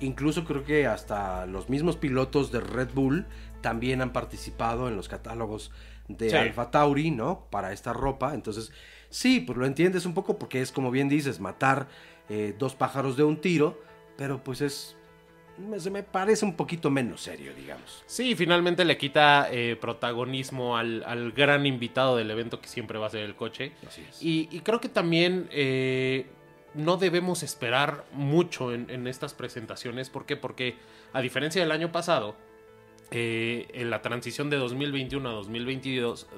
Incluso 0.00 0.44
creo 0.44 0.64
que 0.64 0.88
hasta 0.88 1.46
los 1.46 1.68
mismos 1.68 1.96
pilotos 1.96 2.50
de 2.50 2.60
Red 2.60 2.88
Bull 2.92 3.24
también 3.60 4.02
han 4.02 4.12
participado 4.12 4.88
en 4.88 4.96
los 4.96 5.08
catálogos 5.08 5.70
de 6.08 6.36
Alfa 6.36 6.72
Tauri, 6.72 7.12
¿no? 7.12 7.46
Para 7.48 7.72
esta 7.72 7.92
ropa. 7.92 8.34
Entonces, 8.34 8.72
sí, 9.10 9.38
pues 9.38 9.56
lo 9.58 9.64
entiendes 9.64 10.06
un 10.06 10.14
poco 10.14 10.40
porque 10.40 10.60
es 10.60 10.72
como 10.72 10.90
bien 10.90 11.08
dices, 11.08 11.38
matar 11.38 11.86
eh, 12.28 12.52
dos 12.58 12.74
pájaros 12.74 13.16
de 13.16 13.22
un 13.22 13.40
tiro, 13.40 13.80
pero 14.16 14.42
pues 14.42 14.60
es 14.60 14.96
se 15.78 15.90
me 15.90 16.02
parece 16.02 16.44
un 16.44 16.54
poquito 16.54 16.90
menos 16.90 17.22
serio, 17.22 17.52
digamos. 17.54 18.02
Sí, 18.06 18.34
finalmente 18.34 18.84
le 18.84 18.96
quita 18.96 19.48
eh, 19.50 19.76
protagonismo 19.80 20.76
al, 20.76 21.32
gran 21.32 21.66
invitado 21.66 22.16
del 22.16 22.30
evento 22.30 22.60
que 22.60 22.68
siempre 22.68 22.98
va 22.98 23.06
a 23.06 23.10
ser 23.10 23.22
el 23.22 23.34
coche. 23.34 23.72
Así 23.86 24.04
es. 24.08 24.22
Y, 24.22 24.60
creo 24.60 24.80
que 24.80 24.88
también 24.88 25.48
eh, 25.50 26.26
no 26.74 26.96
debemos 26.96 27.42
esperar 27.42 28.04
mucho 28.12 28.72
en, 28.72 28.90
en, 28.90 29.06
estas 29.06 29.34
presentaciones. 29.34 30.10
¿Por 30.10 30.26
qué? 30.26 30.36
Porque 30.36 30.76
a 31.12 31.20
diferencia 31.20 31.60
del 31.60 31.72
año 31.72 31.92
pasado, 31.92 32.36
eh, 33.12 33.66
en 33.74 33.90
la 33.90 34.02
transición 34.02 34.50
de 34.50 34.56
2021 34.56 35.28
a 35.28 35.32
2022, 35.32 36.28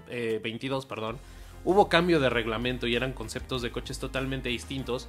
22, 0.43 0.85
eh, 0.85 0.87
perdón, 0.89 1.19
hubo 1.65 1.91
cambio 1.91 2.19
de 2.19 2.31
reglamento 2.31 2.87
y 2.87 2.97
eran 2.97 3.13
conceptos 3.13 3.61
de 3.61 3.71
coches 3.71 3.99
totalmente 3.99 4.49
distintos. 4.49 5.09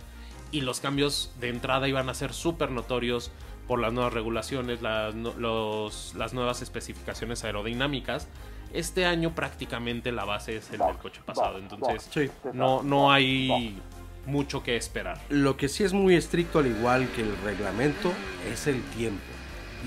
y 0.51 0.61
los 0.61 0.81
cambios 0.81 1.33
de 1.39 1.49
entrada 1.49 1.87
iban 1.87 2.09
a 2.09 2.13
ser 2.13 2.31
súper 2.31 2.69
notorios 2.69 3.31
por 3.67 3.79
las 3.79 3.93
nuevas 3.93 4.13
regulaciones, 4.13 4.81
las, 4.81 5.15
las 5.15 6.33
nuevas 6.33 6.61
especificaciones 6.61 7.43
aerodinámicas. 7.43 8.27
Este 8.73 9.05
año 9.05 9.35
prácticamente 9.35 10.11
la 10.11 10.25
base 10.25 10.57
es 10.57 10.71
el 10.71 10.79
del 10.79 10.97
coche 10.97 11.21
pasado, 11.25 11.59
entonces 11.59 12.31
no, 12.53 12.81
no 12.81 13.11
hay 13.11 13.79
mucho 14.25 14.63
que 14.63 14.75
esperar. 14.75 15.19
Lo 15.29 15.57
que 15.57 15.69
sí 15.69 15.83
es 15.83 15.93
muy 15.93 16.15
estricto, 16.15 16.59
al 16.59 16.67
igual 16.67 17.07
que 17.09 17.21
el 17.21 17.37
reglamento, 17.43 18.11
es 18.51 18.67
el 18.67 18.81
tiempo. 18.81 19.21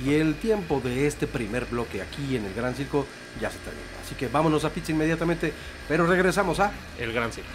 Y 0.05 0.15
el 0.15 0.35
tiempo 0.35 0.81
de 0.81 1.07
este 1.07 1.27
primer 1.27 1.65
bloque 1.65 2.03
aquí 2.03 2.37
en 2.37 2.45
el 2.45 2.55
Gran 2.55 2.75
Circo 2.75 3.07
ya 3.41 3.51
se 3.51 3.59
terminó. 3.59 3.87
Así 4.05 4.15
que 4.15 4.29
vámonos 4.29 4.65
a 4.65 4.71
pizza 4.71 4.93
inmediatamente, 4.93 5.53
pero 5.89 6.07
regresamos 6.07 6.61
a 6.61 6.71
El 6.99 7.13
Gran 7.13 7.33
Circo. 7.33 7.49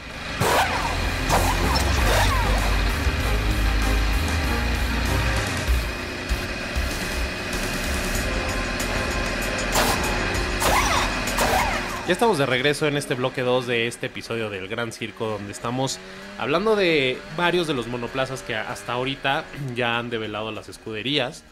Ya 12.12 12.16
estamos 12.16 12.38
de 12.38 12.46
regreso 12.46 12.88
en 12.90 12.98
este 12.98 13.16
bloque 13.16 13.40
2 13.40 13.68
de 13.68 13.88
este 13.88 14.08
episodio 14.08 14.50
del 14.50 14.68
Gran 14.68 14.92
Circo, 14.92 15.28
donde 15.28 15.54
estamos 15.54 15.98
hablando 16.38 16.76
de 16.76 17.18
varios 17.38 17.68
de 17.68 17.74
los 17.74 17.88
monoplazas 17.88 18.44
que 18.44 18.54
hasta 18.54 18.92
ahorita 18.92 19.46
ya 19.76 19.98
han 19.98 20.10
develado 20.10 20.52
las 20.52 20.68
escuderías. 20.68 21.46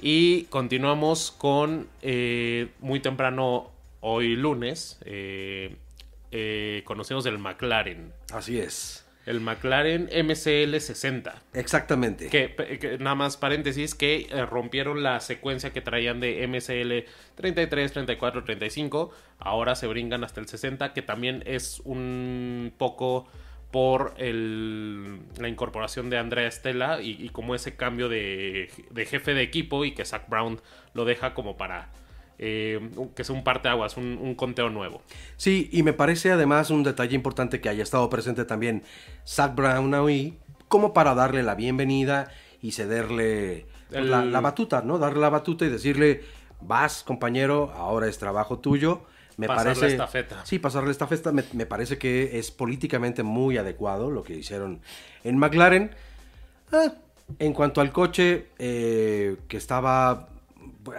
Y 0.00 0.44
continuamos 0.50 1.32
con 1.32 1.88
eh, 2.00 2.68
muy 2.78 3.00
temprano 3.00 3.72
hoy 3.98 4.36
lunes. 4.36 5.00
Eh, 5.04 5.74
eh, 6.30 6.82
conocemos 6.84 7.26
el 7.26 7.38
McLaren. 7.38 8.12
Así 8.32 8.60
es. 8.60 9.03
El 9.26 9.40
McLaren 9.40 10.10
MCL 10.12 10.78
60. 10.78 11.42
Exactamente. 11.54 12.28
Que, 12.28 12.98
nada 13.00 13.14
más 13.14 13.36
paréntesis, 13.36 13.94
que 13.94 14.28
eh, 14.30 14.44
rompieron 14.46 15.02
la 15.02 15.20
secuencia 15.20 15.72
que 15.72 15.80
traían 15.80 16.20
de 16.20 16.46
MCL 16.46 17.10
33, 17.36 17.92
34, 17.92 18.44
35. 18.44 19.10
Ahora 19.38 19.74
se 19.74 19.86
brincan 19.86 20.24
hasta 20.24 20.40
el 20.40 20.48
60, 20.48 20.92
que 20.92 21.02
también 21.02 21.42
es 21.46 21.80
un 21.84 22.72
poco 22.76 23.26
por 23.70 24.14
el, 24.18 25.18
la 25.38 25.48
incorporación 25.48 26.08
de 26.08 26.18
Andrea 26.18 26.46
Estela 26.46 27.00
y, 27.02 27.28
como 27.30 27.56
ese 27.56 27.74
cambio 27.74 28.08
de, 28.08 28.70
de 28.90 29.04
jefe 29.04 29.34
de 29.34 29.42
equipo 29.42 29.84
y 29.84 29.92
que 29.92 30.04
Zach 30.04 30.28
Brown 30.28 30.60
lo 30.92 31.04
deja 31.04 31.34
como 31.34 31.56
para 31.56 31.90
eh, 32.38 32.90
que 33.14 33.22
es 33.22 33.30
un 33.30 33.44
parteaguas, 33.44 33.96
un, 33.96 34.18
un 34.20 34.34
conteo 34.34 34.70
nuevo. 34.70 35.02
Sí, 35.36 35.68
y 35.72 35.82
me 35.82 35.92
parece 35.92 36.32
además 36.32 36.70
un 36.70 36.82
detalle 36.82 37.14
importante 37.14 37.60
que 37.60 37.68
haya 37.68 37.82
estado 37.82 38.08
presente 38.10 38.44
también 38.44 38.82
Zach 39.26 39.54
Brown 39.54 39.94
ahí, 39.94 40.36
como 40.68 40.92
para 40.92 41.14
darle 41.14 41.42
la 41.42 41.54
bienvenida 41.54 42.30
y 42.60 42.72
cederle 42.72 43.66
pues, 43.90 44.04
la, 44.06 44.40
batuta, 44.40 44.82
¿no? 44.82 44.98
Darle 44.98 45.20
la 45.20 45.30
batuta 45.30 45.64
y 45.64 45.68
decirle, 45.68 46.22
vas 46.60 47.04
compañero, 47.04 47.72
ahora 47.76 48.08
es 48.08 48.18
trabajo 48.18 48.58
tuyo. 48.58 49.02
Me 49.36 49.46
pasarle 49.46 49.74
parece, 49.74 49.86
estafeta. 49.88 50.46
Sí, 50.46 50.58
pasarle 50.58 50.90
esta 50.90 51.06
festa. 51.06 51.32
Me, 51.32 51.66
parece 51.66 51.98
que 51.98 52.38
es 52.38 52.50
políticamente 52.50 53.22
muy 53.22 53.58
adecuado 53.58 54.10
lo 54.10 54.22
que 54.22 54.34
hicieron 54.36 54.80
en 55.24 55.38
McLaren. 55.38 55.90
Ah, 56.72 56.92
en 57.38 57.52
cuanto 57.52 57.80
al 57.80 57.92
coche, 57.92 58.46
eh, 58.58 59.36
que 59.48 59.56
estaba 59.56 60.28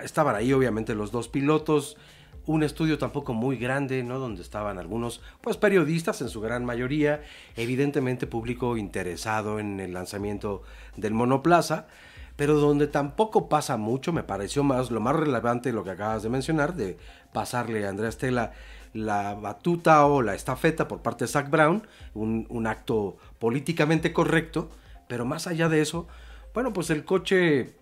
estaban 0.03 0.35
ahí 0.35 0.53
obviamente 0.53 0.95
los 0.95 1.11
dos 1.11 1.27
pilotos, 1.27 1.97
un 2.45 2.63
estudio 2.63 2.97
tampoco 2.97 3.33
muy 3.33 3.57
grande, 3.57 4.03
¿no? 4.03 4.19
Donde 4.19 4.41
estaban 4.41 4.77
algunos, 4.77 5.21
pues 5.41 5.57
periodistas 5.57 6.21
en 6.21 6.29
su 6.29 6.41
gran 6.41 6.65
mayoría, 6.65 7.23
evidentemente 7.55 8.27
público 8.27 8.77
interesado 8.77 9.59
en 9.59 9.79
el 9.79 9.93
lanzamiento 9.93 10.61
del 10.95 11.13
monoplaza, 11.13 11.87
pero 12.35 12.55
donde 12.55 12.87
tampoco 12.87 13.49
pasa 13.49 13.77
mucho, 13.77 14.11
me 14.13 14.23
pareció 14.23 14.63
más 14.63 14.91
lo 14.91 14.99
más 14.99 15.15
relevante 15.15 15.71
lo 15.71 15.83
que 15.83 15.91
acabas 15.91 16.21
de 16.23 16.29
mencionar, 16.29 16.75
de 16.75 16.97
pasarle 17.33 17.85
a 17.85 17.89
Andrea 17.89 18.11
Stella 18.11 18.51
la 18.93 19.33
batuta 19.35 20.05
o 20.05 20.21
la 20.21 20.35
estafeta 20.35 20.87
por 20.87 21.01
parte 21.01 21.25
de 21.25 21.29
Zach 21.29 21.49
Brown, 21.49 21.85
un, 22.13 22.45
un 22.49 22.67
acto 22.67 23.17
políticamente 23.39 24.13
correcto, 24.13 24.69
pero 25.07 25.25
más 25.25 25.47
allá 25.47 25.67
de 25.67 25.81
eso, 25.81 26.07
bueno, 26.53 26.71
pues 26.71 26.89
el 26.89 27.03
coche 27.03 27.75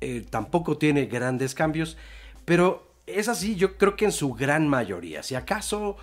eh, 0.00 0.24
tampoco 0.28 0.78
tiene 0.78 1.06
grandes 1.06 1.54
cambios, 1.54 1.96
pero 2.44 2.90
es 3.06 3.28
así, 3.28 3.56
yo 3.56 3.76
creo 3.76 3.96
que 3.96 4.04
en 4.04 4.12
su 4.12 4.34
gran 4.34 4.68
mayoría. 4.68 5.22
Si 5.22 5.34
acaso 5.34 5.96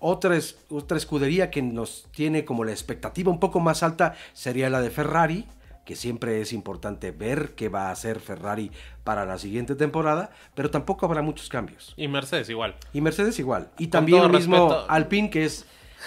otra, 0.00 0.38
otra 0.70 0.96
escudería 0.96 1.50
que 1.50 1.62
nos 1.62 2.06
tiene 2.10 2.44
como 2.44 2.64
la 2.64 2.72
expectativa 2.72 3.30
un 3.30 3.40
poco 3.40 3.60
más 3.60 3.82
alta 3.82 4.14
sería 4.32 4.70
la 4.70 4.80
de 4.80 4.90
Ferrari, 4.90 5.46
que 5.84 5.96
siempre 5.96 6.42
es 6.42 6.52
importante 6.52 7.12
ver 7.12 7.54
qué 7.54 7.70
va 7.70 7.88
a 7.88 7.92
hacer 7.92 8.20
Ferrari 8.20 8.70
para 9.04 9.24
la 9.24 9.38
siguiente 9.38 9.74
temporada, 9.74 10.30
pero 10.54 10.70
tampoco 10.70 11.06
habrá 11.06 11.22
muchos 11.22 11.48
cambios. 11.48 11.94
Y 11.96 12.08
Mercedes 12.08 12.50
igual. 12.50 12.76
Y 12.92 13.00
Mercedes 13.00 13.38
igual. 13.38 13.70
Y 13.78 13.86
también 13.86 14.22
lo 14.22 14.28
mismo 14.28 14.84
Alpine, 14.88 15.30
que 15.30 15.46
es 15.46 15.64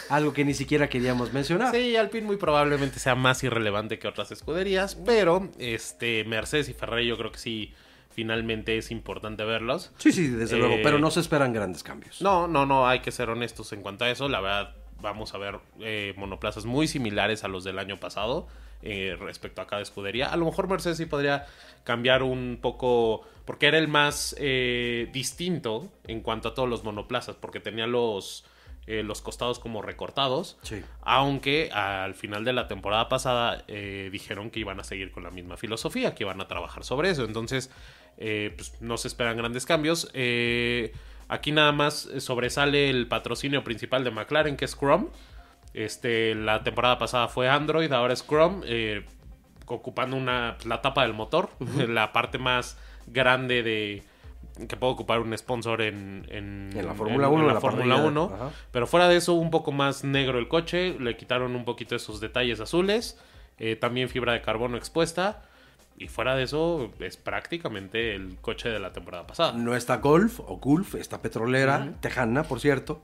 algo 0.10 0.33
que 0.33 0.45
ni 0.45 0.53
siquiera 0.53 0.89
queríamos 0.89 1.33
mencionar. 1.33 1.74
Sí, 1.74 1.95
Alpine 1.95 2.25
muy 2.25 2.38
probablemente 2.38 3.00
sea 3.00 3.15
más 3.15 3.43
irrelevante 3.43 4.00
que 4.00 4.07
otras 4.07 4.31
escuderías, 4.31 4.95
pero 4.95 5.50
este 5.57 6.24
Mercedes 6.25 6.69
y 6.69 6.74
Ferrari 6.74 7.07
yo 7.07 7.17
creo 7.17 7.31
que 7.31 7.39
sí 7.39 7.74
finalmente 8.13 8.77
es 8.77 8.91
importante 8.91 9.43
verlos. 9.43 9.91
Sí, 9.98 10.12
sí, 10.12 10.27
desde 10.27 10.57
luego, 10.57 10.75
pero 10.83 11.00
no 11.00 11.12
se 11.12 11.19
esperan 11.19 11.53
grandes 11.53 11.83
cambios. 11.83 12.21
No, 12.21 12.48
no, 12.48 12.65
no, 12.65 12.88
hay 12.88 13.00
que 13.00 13.12
ser 13.12 13.29
honestos 13.29 13.71
en 13.74 13.81
cuanto 13.81 14.05
a 14.05 14.10
eso. 14.10 14.27
La 14.27 14.41
verdad, 14.41 14.75
vamos 15.01 15.33
a 15.33 15.38
ver 15.38 15.60
eh, 15.79 16.13
monoplazas 16.17 16.65
muy 16.65 16.88
similares 16.88 17.43
a 17.43 17.48
los 17.48 17.63
del 17.63 17.79
año 17.79 17.98
pasado 17.98 18.48
eh, 18.83 19.15
respecto 19.19 19.62
a 19.62 19.67
cada 19.67 19.81
escudería. 19.81 20.31
A 20.31 20.38
lo 20.38 20.45
mejor 20.45 20.67
Mercedes 20.67 20.98
sí 20.98 21.05
podría 21.05 21.45
cambiar 21.83 22.24
un 22.24 22.60
poco, 22.62 23.21
porque 23.45 23.67
era 23.67 23.77
el 23.77 23.88
más 23.88 24.36
eh, 24.39 25.10
distinto 25.12 25.91
en 26.07 26.21
cuanto 26.21 26.50
a 26.50 26.53
todos 26.53 26.69
los 26.69 26.83
monoplazas, 26.83 27.36
porque 27.36 27.60
tenía 27.60 27.88
los 27.88 28.45
eh, 28.88 29.04
los 29.04 29.22
costados 29.22 29.60
como 29.60 29.82
recortados. 29.84 30.58
Aunque 31.02 31.70
al 31.72 32.16
final 32.16 32.44
de 32.44 32.54
la 32.54 32.68
temporada 32.68 33.10
pasada 33.10 33.64
eh, 33.68 34.10
dijeron 34.12 34.50
que 34.50 34.60
iban 34.60 34.80
a 34.80 34.84
seguir 34.84 35.12
con 35.12 35.24
la 35.24 35.30
misma 35.30 35.56
filosofía, 35.56 36.16
que 36.16 36.24
iban 36.24 36.42
a 36.42 36.48
trabajar 36.48 36.84
sobre 36.84 37.12
eso. 37.12 37.24
Entonces, 37.24 37.70
eh, 38.18 38.54
pues, 38.56 38.82
no 38.82 38.98
se 38.98 39.08
esperan 39.08 39.38
grandes 39.38 39.66
cambios. 39.66 40.08
aquí 41.28 41.52
nada 41.52 41.72
más 41.72 42.10
sobresale 42.18 42.90
el 42.90 43.08
patrocinio 43.08 43.64
principal 43.64 44.04
de 44.04 44.12
McLaren, 44.12 44.58
que 44.58 44.66
es 44.66 44.76
Chrome. 44.76 45.10
Este, 45.74 46.34
la 46.34 46.64
temporada 46.64 46.98
pasada 46.98 47.28
fue 47.28 47.48
Android, 47.48 47.92
ahora 47.92 48.14
es 48.14 48.26
Chrome, 48.26 49.06
ocupando 49.68 50.18
una, 50.18 50.58
la 50.66 50.82
tapa 50.82 51.04
del 51.04 51.14
motor, 51.14 51.50
la 51.88 52.12
parte 52.12 52.40
más 52.40 52.78
grande 53.08 53.64
de, 53.64 54.04
que 54.67 54.77
puede 54.77 54.93
ocupar 54.93 55.20
un 55.20 55.38
sponsor 55.38 55.81
en, 55.81 56.25
en, 56.29 56.72
la 56.75 56.93
Fórmula 56.93 57.29
1. 57.29 57.48
la, 57.48 57.60
Fórmula 57.60 57.96
1. 57.98 58.51
Pero 58.72 58.88
fuera 58.88 59.08
de 59.08 59.17
eso, 59.17 59.34
un 59.34 59.50
poco 59.51 59.72
más 59.72 60.03
negro 60.03 60.39
el 60.39 60.48
coche. 60.48 60.96
Le 61.00 61.17
quitaron 61.17 61.55
un 61.55 61.65
poquito 61.65 61.96
esos 61.96 62.20
detalles 62.20 62.60
azules. 62.60 63.17
Eh, 63.58 63.75
también 63.75 64.10
fibra 64.10 64.34
de 64.34 64.41
carbono 64.41 64.77
expuesta. 64.77 65.43
Y 65.98 66.08
fuera 66.08 66.36
de 66.36 66.43
eso, 66.43 66.91
es 67.00 67.17
prácticamente 67.17 68.15
el 68.15 68.38
coche 68.41 68.70
de 68.70 68.79
la 68.79 68.91
temporada 68.91 69.27
pasada. 69.27 69.53
No 69.53 69.75
está 69.75 69.98
Golf 69.98 70.39
o 70.39 70.58
Gulf, 70.58 70.96
está 70.96 71.22
petrolera, 71.22 71.93
tejana, 72.00 72.43
por 72.43 72.60
cierto. 72.60 73.03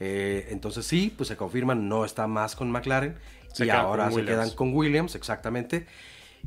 Eh, 0.00 0.48
entonces 0.50 0.84
sí, 0.84 1.14
pues 1.16 1.28
se 1.28 1.36
confirma, 1.36 1.76
no 1.76 2.04
está 2.04 2.26
más 2.26 2.56
con 2.56 2.70
McLaren. 2.72 3.16
y 3.58 3.70
ahora 3.70 4.10
se 4.10 4.24
quedan 4.24 4.50
con 4.50 4.74
Williams, 4.74 5.14
exactamente. 5.14 5.86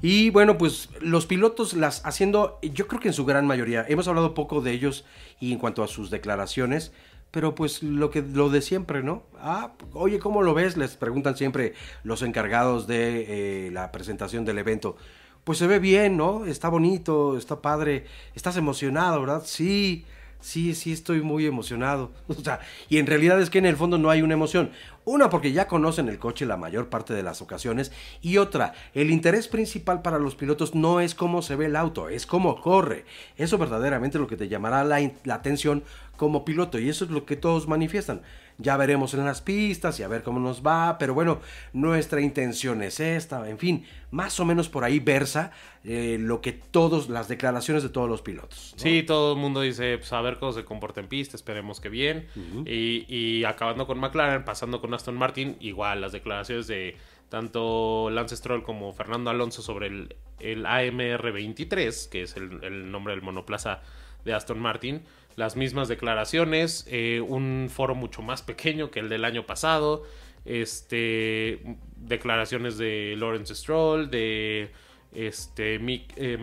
Y 0.01 0.29
bueno, 0.29 0.57
pues 0.57 0.89
los 0.99 1.25
pilotos 1.25 1.73
las 1.73 2.05
haciendo, 2.05 2.59
yo 2.61 2.87
creo 2.87 2.99
que 2.99 3.07
en 3.07 3.13
su 3.13 3.25
gran 3.25 3.47
mayoría, 3.47 3.85
hemos 3.87 4.07
hablado 4.07 4.33
poco 4.33 4.61
de 4.61 4.71
ellos 4.71 5.05
y 5.39 5.51
en 5.51 5.59
cuanto 5.59 5.83
a 5.83 5.87
sus 5.87 6.09
declaraciones, 6.09 6.91
pero 7.31 7.55
pues 7.55 7.83
lo 7.83 8.11
que 8.11 8.21
lo 8.21 8.49
de 8.49 8.61
siempre, 8.61 9.03
¿no? 9.03 9.23
Ah, 9.37 9.73
oye, 9.93 10.19
¿cómo 10.19 10.41
lo 10.41 10.53
ves? 10.53 10.77
Les 10.77 10.95
preguntan 10.95 11.35
siempre 11.35 11.73
los 12.03 12.21
encargados 12.21 12.87
de 12.87 13.67
eh, 13.67 13.71
la 13.71 13.91
presentación 13.91 14.45
del 14.45 14.57
evento. 14.57 14.95
Pues 15.43 15.57
se 15.57 15.67
ve 15.67 15.79
bien, 15.79 16.17
¿no? 16.17 16.45
Está 16.45 16.69
bonito, 16.69 17.37
está 17.37 17.61
padre, 17.61 18.05
estás 18.35 18.57
emocionado, 18.57 19.19
¿verdad? 19.19 19.43
Sí, 19.45 20.05
sí, 20.45 20.75
sí 20.75 20.91
estoy 20.91 21.21
muy 21.21 21.45
emocionado. 21.45 22.11
O 22.27 22.43
sea, 22.45 22.59
y 22.89 22.97
en 22.97 23.07
realidad 23.07 23.41
es 23.41 23.49
que 23.49 23.57
en 23.57 23.65
el 23.65 23.75
fondo 23.75 23.97
no 23.97 24.09
hay 24.09 24.21
una 24.21 24.35
emoción. 24.35 24.71
Una, 25.03 25.29
porque 25.29 25.51
ya 25.51 25.67
conocen 25.67 26.09
el 26.09 26.19
coche 26.19 26.45
la 26.45 26.57
mayor 26.57 26.89
parte 26.89 27.13
de 27.13 27.23
las 27.23 27.41
ocasiones. 27.41 27.91
Y 28.21 28.37
otra, 28.37 28.73
el 28.93 29.09
interés 29.09 29.47
principal 29.47 30.01
para 30.01 30.19
los 30.19 30.35
pilotos 30.35 30.75
no 30.75 30.99
es 30.99 31.15
cómo 31.15 31.41
se 31.41 31.55
ve 31.55 31.65
el 31.65 31.75
auto, 31.75 32.09
es 32.09 32.25
cómo 32.25 32.61
corre. 32.61 33.05
Eso 33.37 33.57
verdaderamente 33.57 34.17
es 34.17 34.21
lo 34.21 34.27
que 34.27 34.37
te 34.37 34.47
llamará 34.47 34.83
la, 34.83 34.99
la 35.23 35.35
atención 35.35 35.83
como 36.17 36.45
piloto. 36.45 36.77
Y 36.77 36.89
eso 36.89 37.05
es 37.05 37.11
lo 37.11 37.25
que 37.25 37.35
todos 37.35 37.67
manifiestan. 37.67 38.21
Ya 38.57 38.77
veremos 38.77 39.13
en 39.13 39.25
las 39.25 39.41
pistas 39.41 39.99
y 39.99 40.03
a 40.03 40.07
ver 40.07 40.23
cómo 40.23 40.39
nos 40.39 40.65
va. 40.65 40.97
Pero 40.97 41.13
bueno, 41.13 41.39
nuestra 41.73 42.21
intención 42.21 42.81
es 42.81 42.99
esta. 42.99 43.49
En 43.49 43.57
fin, 43.57 43.85
más 44.11 44.39
o 44.39 44.45
menos 44.45 44.69
por 44.69 44.83
ahí 44.83 44.99
versa 44.99 45.51
eh, 45.83 46.17
lo 46.19 46.41
que 46.41 46.53
todos, 46.53 47.09
las 47.09 47.27
declaraciones 47.27 47.83
de 47.83 47.89
todos 47.89 48.09
los 48.09 48.21
pilotos. 48.21 48.73
Sí, 48.77 49.03
todo 49.03 49.33
el 49.33 49.39
mundo 49.39 49.61
dice, 49.61 49.97
pues 49.97 50.13
a 50.13 50.21
ver 50.21 50.37
cómo 50.37 50.53
se 50.53 50.63
comporta 50.63 51.01
en 51.01 51.07
pista, 51.07 51.35
esperemos 51.35 51.79
que 51.79 51.89
bien. 51.89 52.27
y, 52.65 53.05
y, 53.07 53.43
acabando 53.43 53.85
con 53.85 53.99
McLaren, 53.99 54.45
pasando 54.45 54.79
con 54.81 54.93
Aston 54.93 55.15
Martin, 55.15 55.57
igual 55.59 56.01
las 56.01 56.11
declaraciones 56.11 56.67
de, 56.67 56.97
tanto 57.29 58.09
Lance 58.09 58.35
Stroll 58.35 58.63
como 58.63 58.93
Fernando 58.93 59.29
Alonso 59.29 59.61
sobre 59.61 59.87
el, 59.87 60.15
el 60.39 60.65
AMR 60.65 61.31
23, 61.31 62.07
que 62.07 62.21
es 62.23 62.35
el, 62.37 62.91
nombre 62.91 63.13
del 63.13 63.23
monoplaza 63.23 63.81
de 64.23 64.33
Aston 64.33 64.59
Martin. 64.59 65.03
Las 65.35 65.55
mismas 65.55 65.87
declaraciones, 65.87 66.85
eh, 66.89 67.21
un 67.21 67.69
foro 67.71 67.95
mucho 67.95 68.21
más 68.21 68.41
pequeño 68.41 68.91
que 68.91 68.99
el 68.99 69.09
del 69.09 69.25
año 69.25 69.45
pasado, 69.45 70.03
este, 70.45 71.77
declaraciones 71.97 72.77
de 72.77 73.15
Lawrence 73.17 73.55
Stroll, 73.55 74.09
de 74.09 74.71
este, 75.13 75.75
eh, 76.15 76.37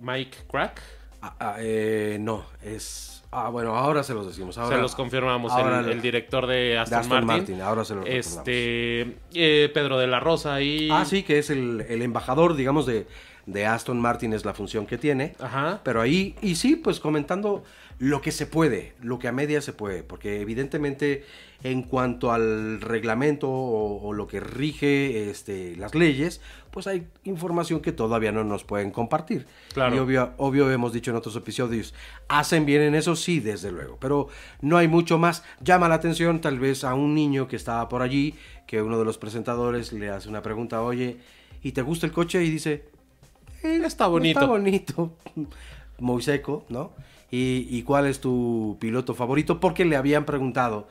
Mike, 0.00 0.38
Crack. 0.50 0.82
Ah, 1.20 1.34
ah, 1.40 1.56
eh, 1.58 2.18
no, 2.20 2.46
es 2.62 3.18
Ah, 3.30 3.50
bueno, 3.50 3.76
ahora 3.76 4.02
se 4.02 4.14
los 4.14 4.26
decimos. 4.26 4.56
Ahora, 4.56 4.76
se 4.76 4.82
los 4.82 4.94
confirmamos. 4.94 5.52
el, 5.86 6.00
director 6.00 6.46
de 6.46 6.78
Aston, 6.78 7.26
Martin, 7.26 7.60
Ahora 7.60 7.84
se 7.84 7.94
los 7.94 8.06
Este, 8.06 9.16
eh, 9.34 9.70
Pedro 9.74 9.98
de 9.98 10.06
la 10.06 10.18
Rosa 10.18 10.62
y... 10.62 10.88
Ah, 10.90 11.04
sí, 11.04 11.22
que 11.22 11.38
es 11.38 11.50
el, 11.50 11.84
embajador, 12.02 12.56
digamos, 12.56 12.86
de, 12.86 13.06
de, 13.48 13.66
Aston 13.66 14.00
Martin, 14.00 14.32
es 14.32 14.44
la 14.44 14.54
función 14.54 14.86
que 14.86 14.98
tiene. 14.98 15.34
Ajá. 15.40 15.80
Pero 15.84 16.00
ahí, 16.00 16.34
y 16.42 16.54
sí, 16.54 16.76
pues 16.76 17.00
comentando 17.00 17.64
lo 17.98 18.20
que 18.20 18.30
se 18.30 18.46
puede, 18.46 18.92
lo 19.02 19.18
que 19.18 19.28
a 19.28 19.32
media 19.32 19.60
se 19.60 19.72
puede, 19.72 20.04
porque 20.04 20.40
evidentemente 20.40 21.24
en 21.64 21.82
cuanto 21.82 22.32
al 22.32 22.80
reglamento 22.80 23.50
o, 23.50 24.12
lo 24.12 24.28
que 24.28 24.38
rige 24.38 25.28
este, 25.30 25.74
las 25.76 25.96
leyes, 25.96 26.40
pues 26.70 26.86
hay 26.86 27.08
información 27.24 27.80
que 27.80 27.90
todavía 27.90 28.30
no 28.30 28.44
nos 28.44 28.62
pueden 28.62 28.92
compartir. 28.92 29.46
Claro. 29.72 29.96
Y 29.96 29.98
obvio, 29.98 30.32
obvio 30.36 30.70
hemos 30.70 30.92
dicho 30.92 31.10
en 31.10 31.16
otros 31.16 31.34
episodios, 31.34 31.94
hacen 32.28 32.64
bien 32.64 32.82
en 32.82 32.94
eso, 32.94 33.16
sí, 33.16 33.40
desde 33.40 33.72
luego, 33.72 33.96
pero 34.00 34.28
no 34.60 34.76
hay 34.76 34.86
mucho 34.86 35.18
más. 35.18 35.42
Llama 35.60 35.88
la 35.88 35.96
atención 35.96 36.40
tal 36.40 36.60
vez 36.60 36.84
a 36.84 36.94
un 36.94 37.14
niño 37.16 37.48
que 37.48 37.56
estaba 37.56 37.88
por 37.88 38.02
allí, 38.02 38.36
que 38.68 38.80
uno 38.80 38.96
de 38.98 39.04
los 39.04 39.18
presentadores 39.18 39.92
le 39.92 40.10
hace 40.10 40.28
una 40.28 40.42
pregunta, 40.42 40.82
oye, 40.82 41.16
¿y 41.62 41.72
te 41.72 41.82
gusta 41.82 42.06
el 42.06 42.12
coche? 42.12 42.44
Y 42.44 42.50
dice, 42.50 42.84
eh, 43.62 43.80
está 43.84 44.06
bonito. 44.06 44.40
Está 44.40 44.50
bonito. 44.50 45.12
Muy 45.98 46.22
seco, 46.22 46.64
¿no? 46.68 46.92
¿Y, 47.30 47.82
cuál 47.82 48.06
es 48.06 48.20
tu 48.20 48.78
piloto 48.80 49.14
favorito? 49.14 49.60
Porque 49.60 49.84
le 49.84 49.96
habían 49.96 50.24
preguntado 50.24 50.88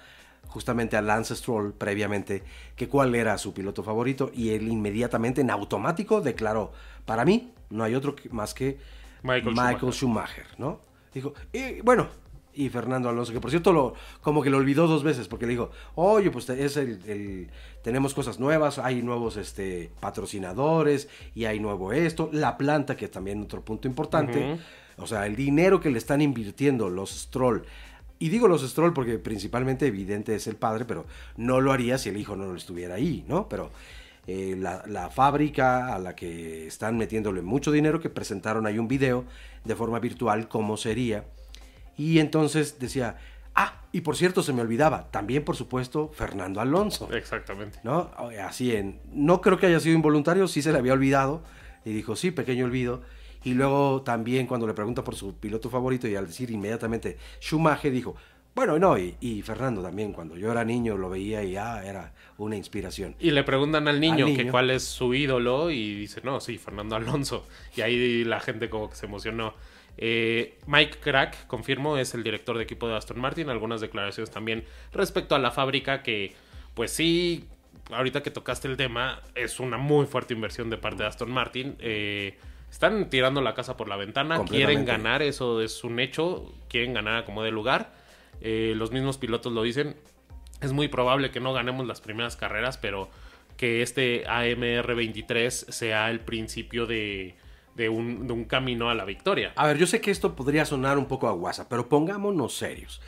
justamente 0.48 0.96
a 0.96 1.02
Lance 1.02 1.36
Stroll 1.36 1.74
previamente 1.74 2.44
que 2.76 2.88
cuál 2.88 3.16
era 3.16 3.38
su 3.38 3.54
piloto 3.54 3.84
favorito 3.84 4.32
y 4.34 4.50
él 4.50 4.68
inmediatamente 4.68 5.42
en 5.42 5.50
automático 5.50 6.22
declaró, 6.22 6.72
para 7.06 7.26
mí 7.26 7.52
no 7.70 7.84
hay 7.84 7.96
otro 7.96 8.16
más 8.32 8.54
que 8.54 8.78
Michael, 9.24 9.92
Schumacher. 9.92 10.46
¿no? 10.58 10.80
Dijo, 11.14 11.34
y 11.52 11.82
bueno, 11.82 12.08
y 12.58 12.70
Fernando 12.70 13.08
Alonso, 13.08 13.32
que 13.32 13.40
por 13.40 13.52
cierto 13.52 13.72
lo, 13.72 13.94
como 14.22 14.42
que 14.42 14.50
lo 14.50 14.58
olvidó 14.58 14.88
dos 14.88 15.04
veces, 15.04 15.28
porque 15.28 15.46
le 15.46 15.52
dijo, 15.52 15.70
oye, 15.96 16.32
pues 16.32 16.50
es 16.50 16.76
el, 16.76 17.50
tenemos 17.84 18.14
cosas 18.14 18.40
nuevas, 18.40 18.80
hay 18.80 19.02
nuevos 19.02 19.38
este, 19.38 19.92
patrocinadores 20.00 21.08
y 21.36 21.46
hay 21.46 21.60
nuevo 21.60 21.94
esto, 21.94 22.30
la 22.34 22.58
planta, 22.58 22.98
que 22.98 23.06
es 23.06 23.12
también 23.12 23.42
otro 23.44 23.64
punto 23.64 23.88
importante. 23.88 24.58
O 24.98 25.06
sea, 25.06 25.28
el 25.28 25.36
dinero 25.36 25.80
que 25.80 25.92
le 25.92 26.00
están 26.00 26.22
invirtiendo 26.22 26.90
los 26.90 27.12
Stroll. 27.12 27.64
Y 28.20 28.30
digo 28.30 28.48
los 28.48 28.68
Stroll 28.68 28.94
porque 28.94 29.20
principalmente 29.20 29.86
evidente 29.86 30.34
es 30.34 30.48
el 30.48 30.56
padre, 30.56 30.86
pero 30.86 31.06
no 31.36 31.62
lo 31.62 31.72
haría 31.72 32.00
si 32.00 32.10
el 32.10 32.18
hijo 32.18 32.36
no 32.36 32.56
estuviera 32.56 32.96
ahí, 32.96 33.24
¿no? 33.28 33.48
Pero 33.48 33.70
eh, 34.26 34.58
la, 34.58 35.10
fábrica 35.10 35.96
a 35.96 36.00
la 36.00 36.14
que 36.14 36.68
están 36.68 36.98
metiéndole 36.98 37.42
mucho 37.42 37.72
dinero, 37.72 38.02
que 38.02 38.10
presentaron 38.10 38.66
ahí 38.66 38.78
un 38.78 38.90
video 38.90 39.24
de 39.64 39.76
forma 39.76 40.00
virtual 40.00 40.50
cómo 40.50 40.76
sería. 40.76 41.24
Y 41.98 42.20
entonces 42.20 42.80
decía, 42.80 43.18
ah, 43.56 43.82
y 43.92 44.02
por 44.02 44.16
cierto 44.16 44.44
se 44.44 44.54
me 44.54 44.62
olvidaba, 44.62 45.10
también 45.12 45.44
por 45.44 45.56
supuesto 45.56 46.12
Fernando 46.14 46.62
Alonso. 46.62 47.10
Exactamente. 47.12 47.80
¿No? 47.84 48.12
Así 48.44 48.76
en, 48.76 49.00
no 49.12 49.42
creo 49.42 49.58
que 49.58 49.66
haya 49.66 49.80
sido 49.80 49.96
involuntario, 49.96 50.48
sí 50.48 50.62
se 50.62 50.72
le 50.72 50.78
había 50.78 50.94
olvidado. 50.94 51.44
Y 51.84 51.94
dijo, 51.94 52.16
sí, 52.16 52.32
pequeño 52.32 52.66
olvido. 52.66 53.02
Y 53.44 53.54
luego 53.54 54.02
también 54.02 54.46
cuando 54.46 54.68
le 54.68 54.74
pregunta 54.74 55.04
por 55.04 55.16
su 55.16 55.36
piloto 55.36 55.70
favorito 55.70 56.08
y 56.08 56.16
al 56.16 56.28
decir 56.28 56.52
inmediatamente 56.52 57.18
Schumacher 57.40 57.92
dijo, 57.92 58.16
bueno, 58.58 58.80
no, 58.80 58.98
y, 58.98 59.44
Fernando 59.44 59.84
también, 59.84 60.12
cuando 60.12 60.36
yo 60.36 60.52
era 60.52 60.66
niño 60.66 60.98
lo 60.98 61.12
veía 61.12 61.44
y 61.44 61.52
ya 61.52 61.86
era 61.86 62.12
una 62.40 62.56
inspiración. 62.56 63.16
Y 63.20 63.30
le 63.30 63.44
preguntan 63.44 63.88
al 63.88 64.00
niño, 64.00 64.26
que 64.36 64.50
cuál 64.50 64.72
es 64.72 64.84
su 64.84 65.14
ídolo 65.14 65.70
y 65.70 65.94
dice, 65.94 66.22
no, 66.24 66.40
sí, 66.40 66.58
Fernando 66.58 66.96
Alonso. 66.96 67.46
Y 67.76 67.82
ahí 67.82 68.24
la 68.24 68.40
gente 68.40 68.68
como 68.68 68.90
que 68.90 68.96
se 68.96 69.06
emocionó. 69.06 69.54
Eh, 69.98 70.58
Mike 70.68 71.00
Crack, 71.00 71.48
confirmo, 71.48 71.98
es 71.98 72.14
el 72.14 72.24
director 72.24 72.58
de 72.58 72.64
equipo 72.64 72.88
de 72.88 72.96
Aston 72.96 73.20
Martin. 73.20 73.50
Algunas 73.50 73.82
declaraciones 73.82 74.30
también 74.30 74.64
respecto 74.94 75.36
a 75.36 75.40
la 75.40 75.52
fábrica 75.52 76.04
que, 76.04 76.34
pues 76.76 76.92
sí, 76.92 77.46
ahorita 77.92 78.22
que 78.22 78.32
tocaste 78.32 78.68
el 78.68 78.78
tema, 78.78 79.22
es 79.36 79.60
una 79.60 79.78
muy 79.78 80.06
fuerte 80.06 80.34
inversión 80.34 80.70
de 80.70 80.78
parte 80.78 81.04
de 81.04 81.10
Aston 81.10 81.32
Martin. 81.32 81.76
Eh, 81.80 82.38
están 82.70 83.10
tirando 83.10 83.42
la 83.42 83.54
casa 83.54 83.78
por 83.78 83.88
la 83.88 83.96
ventana, 83.96 84.44
quieren 84.46 84.86
ganar, 84.86 85.22
eso 85.22 85.62
es 85.62 85.84
un 85.84 86.00
hecho, 86.00 86.54
quieren 86.70 86.94
ganar 86.94 87.26
como 87.26 87.44
de 87.44 87.52
lugar. 87.52 87.94
Eh, 88.42 88.74
los 88.76 88.92
mismos 88.92 89.18
pilotos 89.18 89.52
lo 89.54 89.64
dicen. 89.64 89.96
Es 90.62 90.74
muy 90.74 90.88
probable 90.88 91.32
que 91.32 91.40
no 91.40 91.54
ganemos 91.54 91.88
las 91.88 92.02
primeras 92.02 92.36
carreras, 92.36 92.78
pero 92.78 93.10
que 93.58 93.82
este 93.82 94.26
AMR 94.28 94.96
23 94.96 95.68
sea 95.70 96.10
el 96.10 96.20
principio 96.20 96.86
de, 96.86 97.36
un, 97.90 98.28
de, 98.28 98.34
un, 98.34 98.46
camino 98.46 98.90
a 98.90 98.96
la 98.96 99.06
victoria. 99.06 99.54
A 99.56 99.68
ver, 99.68 99.78
yo 99.78 99.88
sé 99.88 100.02
que 100.02 100.12
esto 100.12 100.36
podría 100.36 100.66
sonar 100.66 100.98
un 100.98 101.06
poco 101.06 101.28
a 101.28 101.32
guasa, 101.32 101.70
pero 101.70 101.88
pongámonos 101.88 102.58
serios. 102.58 103.02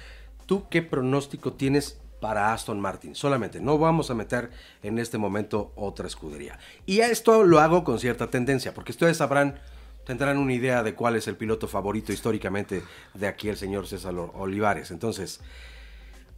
¿Tú 0.46 0.66
qué 0.70 0.82
pronóstico 0.82 1.54
tienes 1.54 2.00
para 2.20 2.54
Aston 2.54 2.80
Martin. 2.80 3.16
Solamente, 3.16 3.60
no 3.60 3.78
vamos 3.78 4.10
a 4.10 4.14
meter 4.14 4.52
en 4.84 5.00
este 5.00 5.18
momento 5.18 5.72
otra 5.76 6.08
escudería. 6.08 6.60
Y 6.86 7.00
esto 7.00 7.44
lo 7.44 7.60
hago 7.60 7.84
con 7.84 8.00
cierta 8.00 8.30
tendencia, 8.30 8.74
porque 8.74 8.92
ustedes 8.92 9.18
sabrán, 9.18 9.60
tendrán 10.06 10.38
una 10.38 10.54
idea 10.54 10.84
de 10.84 10.96
cuál 10.96 11.16
es 11.16 11.28
el 11.28 11.36
piloto 11.36 11.68
favorito 11.68 12.12
históricamente 12.12 12.84
de 13.14 13.28
aquí 13.28 13.50
el 13.50 13.58
señor 13.58 13.88
César 13.88 14.14
Olivares. 14.16 14.92
Entonces, 14.92 15.42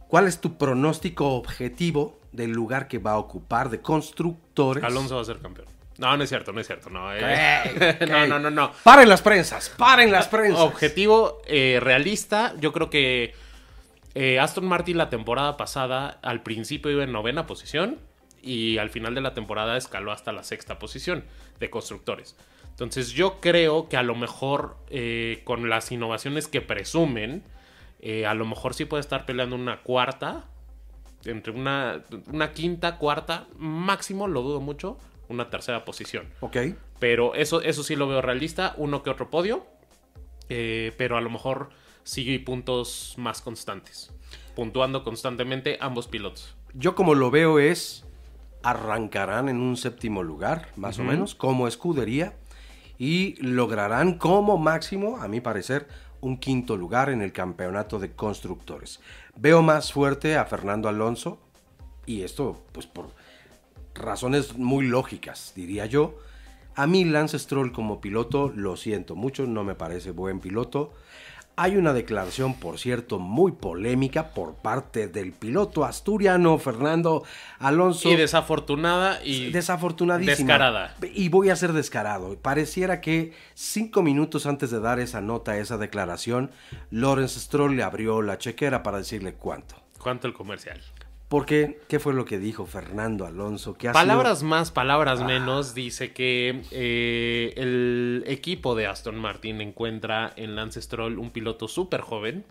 ¿cuál 0.08 0.26
es 0.26 0.40
tu 0.40 0.56
pronóstico 0.56 1.34
objetivo 1.34 2.18
del 2.32 2.52
lugar 2.52 2.88
que 2.88 2.98
va 2.98 3.12
a 3.12 3.18
ocupar 3.18 3.70
de 3.70 3.80
constructores? 3.80 4.84
Alonso 4.84 5.16
va 5.16 5.22
a 5.22 5.24
ser 5.24 5.38
campeón. 5.40 5.71
No, 5.98 6.16
no 6.16 6.24
es 6.24 6.28
cierto, 6.28 6.52
no 6.52 6.60
es 6.60 6.66
cierto. 6.66 6.90
No, 6.90 7.14
eh. 7.14 7.98
no, 8.08 8.26
no, 8.26 8.38
no, 8.38 8.50
no. 8.50 8.72
Paren 8.82 9.08
las 9.08 9.22
prensas, 9.22 9.70
paren 9.76 10.10
las 10.10 10.28
prensas. 10.28 10.60
Objetivo 10.60 11.42
eh, 11.46 11.78
realista, 11.80 12.54
yo 12.58 12.72
creo 12.72 12.90
que 12.90 13.34
eh, 14.14 14.38
Aston 14.38 14.66
Martin 14.66 14.96
la 14.96 15.10
temporada 15.10 15.56
pasada 15.56 16.18
al 16.22 16.42
principio 16.42 16.90
iba 16.90 17.04
en 17.04 17.12
novena 17.12 17.46
posición 17.46 17.98
y 18.42 18.78
al 18.78 18.90
final 18.90 19.14
de 19.14 19.20
la 19.20 19.34
temporada 19.34 19.76
escaló 19.76 20.12
hasta 20.12 20.32
la 20.32 20.42
sexta 20.42 20.78
posición 20.78 21.24
de 21.60 21.70
constructores. 21.70 22.36
Entonces 22.70 23.10
yo 23.10 23.40
creo 23.40 23.88
que 23.88 23.96
a 23.96 24.02
lo 24.02 24.14
mejor 24.14 24.76
con 25.44 25.68
las 25.68 25.92
innovaciones 25.92 26.48
que 26.48 26.62
presumen, 26.62 27.44
a 28.26 28.34
lo 28.34 28.46
mejor 28.46 28.74
sí 28.74 28.86
puede 28.86 29.02
estar 29.02 29.26
peleando 29.26 29.54
una 29.54 29.82
cuarta, 29.82 30.46
entre 31.24 31.52
una, 31.52 32.02
una 32.32 32.52
quinta, 32.52 32.96
cuarta, 32.96 33.46
máximo, 33.56 34.26
lo 34.26 34.42
dudo 34.42 34.60
mucho, 34.60 34.98
una 35.32 35.50
tercera 35.50 35.84
posición. 35.84 36.28
Ok. 36.40 36.56
Pero 37.00 37.34
eso, 37.34 37.62
eso 37.62 37.82
sí 37.82 37.96
lo 37.96 38.06
veo 38.06 38.22
realista, 38.22 38.74
uno 38.76 39.02
que 39.02 39.10
otro 39.10 39.30
podio, 39.30 39.66
pero 40.48 41.16
a 41.16 41.20
lo 41.20 41.30
mejor 41.30 41.70
sigue 42.04 42.38
puntos 42.38 43.14
más 43.16 43.40
constantes, 43.40 44.12
puntuando 44.54 45.02
constantemente 45.02 45.78
ambos 45.80 46.06
pilotos. 46.06 46.54
Yo 46.74 46.94
como 46.94 47.14
lo 47.14 47.30
veo 47.30 47.58
es, 47.58 48.04
arrancarán 48.62 49.48
en 49.48 49.60
un 49.60 49.76
séptimo 49.76 50.22
lugar, 50.22 50.68
más 50.76 50.98
o 50.98 51.04
menos, 51.04 51.34
como 51.34 51.66
escudería, 51.66 52.36
y 52.98 53.34
lograrán 53.42 54.18
como 54.18 54.58
máximo, 54.58 55.16
a 55.16 55.26
mi 55.26 55.40
parecer, 55.40 55.88
un 56.20 56.38
quinto 56.38 56.76
lugar 56.76 57.10
en 57.10 57.20
el 57.20 57.32
campeonato 57.32 57.98
de 57.98 58.12
constructores. 58.12 59.00
Veo 59.34 59.60
más 59.62 59.92
fuerte 59.92 60.36
a 60.36 60.44
Fernando 60.44 60.88
Alonso, 60.88 61.40
y 62.06 62.22
esto 62.22 62.64
pues 62.72 62.86
por 62.86 63.10
razones 63.94 64.56
muy 64.56 64.86
lógicas, 64.86 65.52
diría 65.54 65.86
yo. 65.86 66.18
A 66.74 66.86
mí 66.86 67.04
Lance 67.04 67.38
Stroll 67.38 67.72
como 67.72 68.00
piloto, 68.00 68.52
lo 68.54 68.76
siento 68.76 69.14
mucho, 69.14 69.46
no 69.46 69.64
me 69.64 69.74
parece 69.74 70.10
buen 70.10 70.40
piloto. 70.40 70.92
Hay 71.54 71.76
una 71.76 71.92
declaración, 71.92 72.54
por 72.54 72.78
cierto, 72.78 73.18
muy 73.18 73.52
polémica 73.52 74.30
por 74.30 74.54
parte 74.54 75.06
del 75.06 75.32
piloto 75.32 75.84
asturiano 75.84 76.56
Fernando 76.56 77.24
Alonso. 77.58 78.10
Y 78.10 78.16
desafortunada 78.16 79.22
y 79.22 79.50
desafortunadísima. 79.50 80.34
Descarada. 80.36 80.96
Y 81.14 81.28
voy 81.28 81.50
a 81.50 81.56
ser 81.56 81.74
descarado. 81.74 82.38
Pareciera 82.38 83.02
que 83.02 83.34
cinco 83.52 84.02
minutos 84.02 84.46
antes 84.46 84.70
de 84.70 84.80
dar 84.80 84.98
esa 84.98 85.20
nota, 85.20 85.58
esa 85.58 85.76
declaración, 85.76 86.50
Lawrence 86.90 87.38
Stroll 87.38 87.76
le 87.76 87.82
abrió 87.82 88.22
la 88.22 88.38
chequera 88.38 88.82
para 88.82 88.98
decirle 88.98 89.34
cuánto. 89.34 89.74
¿Cuánto 89.98 90.26
el 90.26 90.32
comercial? 90.32 90.80
Porque, 91.32 91.80
¿qué 91.88 91.98
fue 91.98 92.12
lo 92.12 92.26
que 92.26 92.38
dijo 92.38 92.66
Fernando 92.66 93.24
Alonso? 93.24 93.74
palabras 93.74 94.42
más, 94.42 94.70
palabras 94.70 95.20
ah. 95.22 95.24
menos, 95.24 95.74
dice 95.74 96.12
que 96.12 96.60
eh, 96.72 97.54
el 97.56 98.22
equipo 98.26 98.74
de 98.74 98.86
Aston 98.86 99.16
Martin 99.16 99.62
encuentra 99.62 100.34
en 100.36 100.56
Lance 100.56 100.82
Stroll 100.82 101.18
un 101.18 101.30
piloto 101.30 101.68
súper 101.68 102.02
joven, 102.02 102.44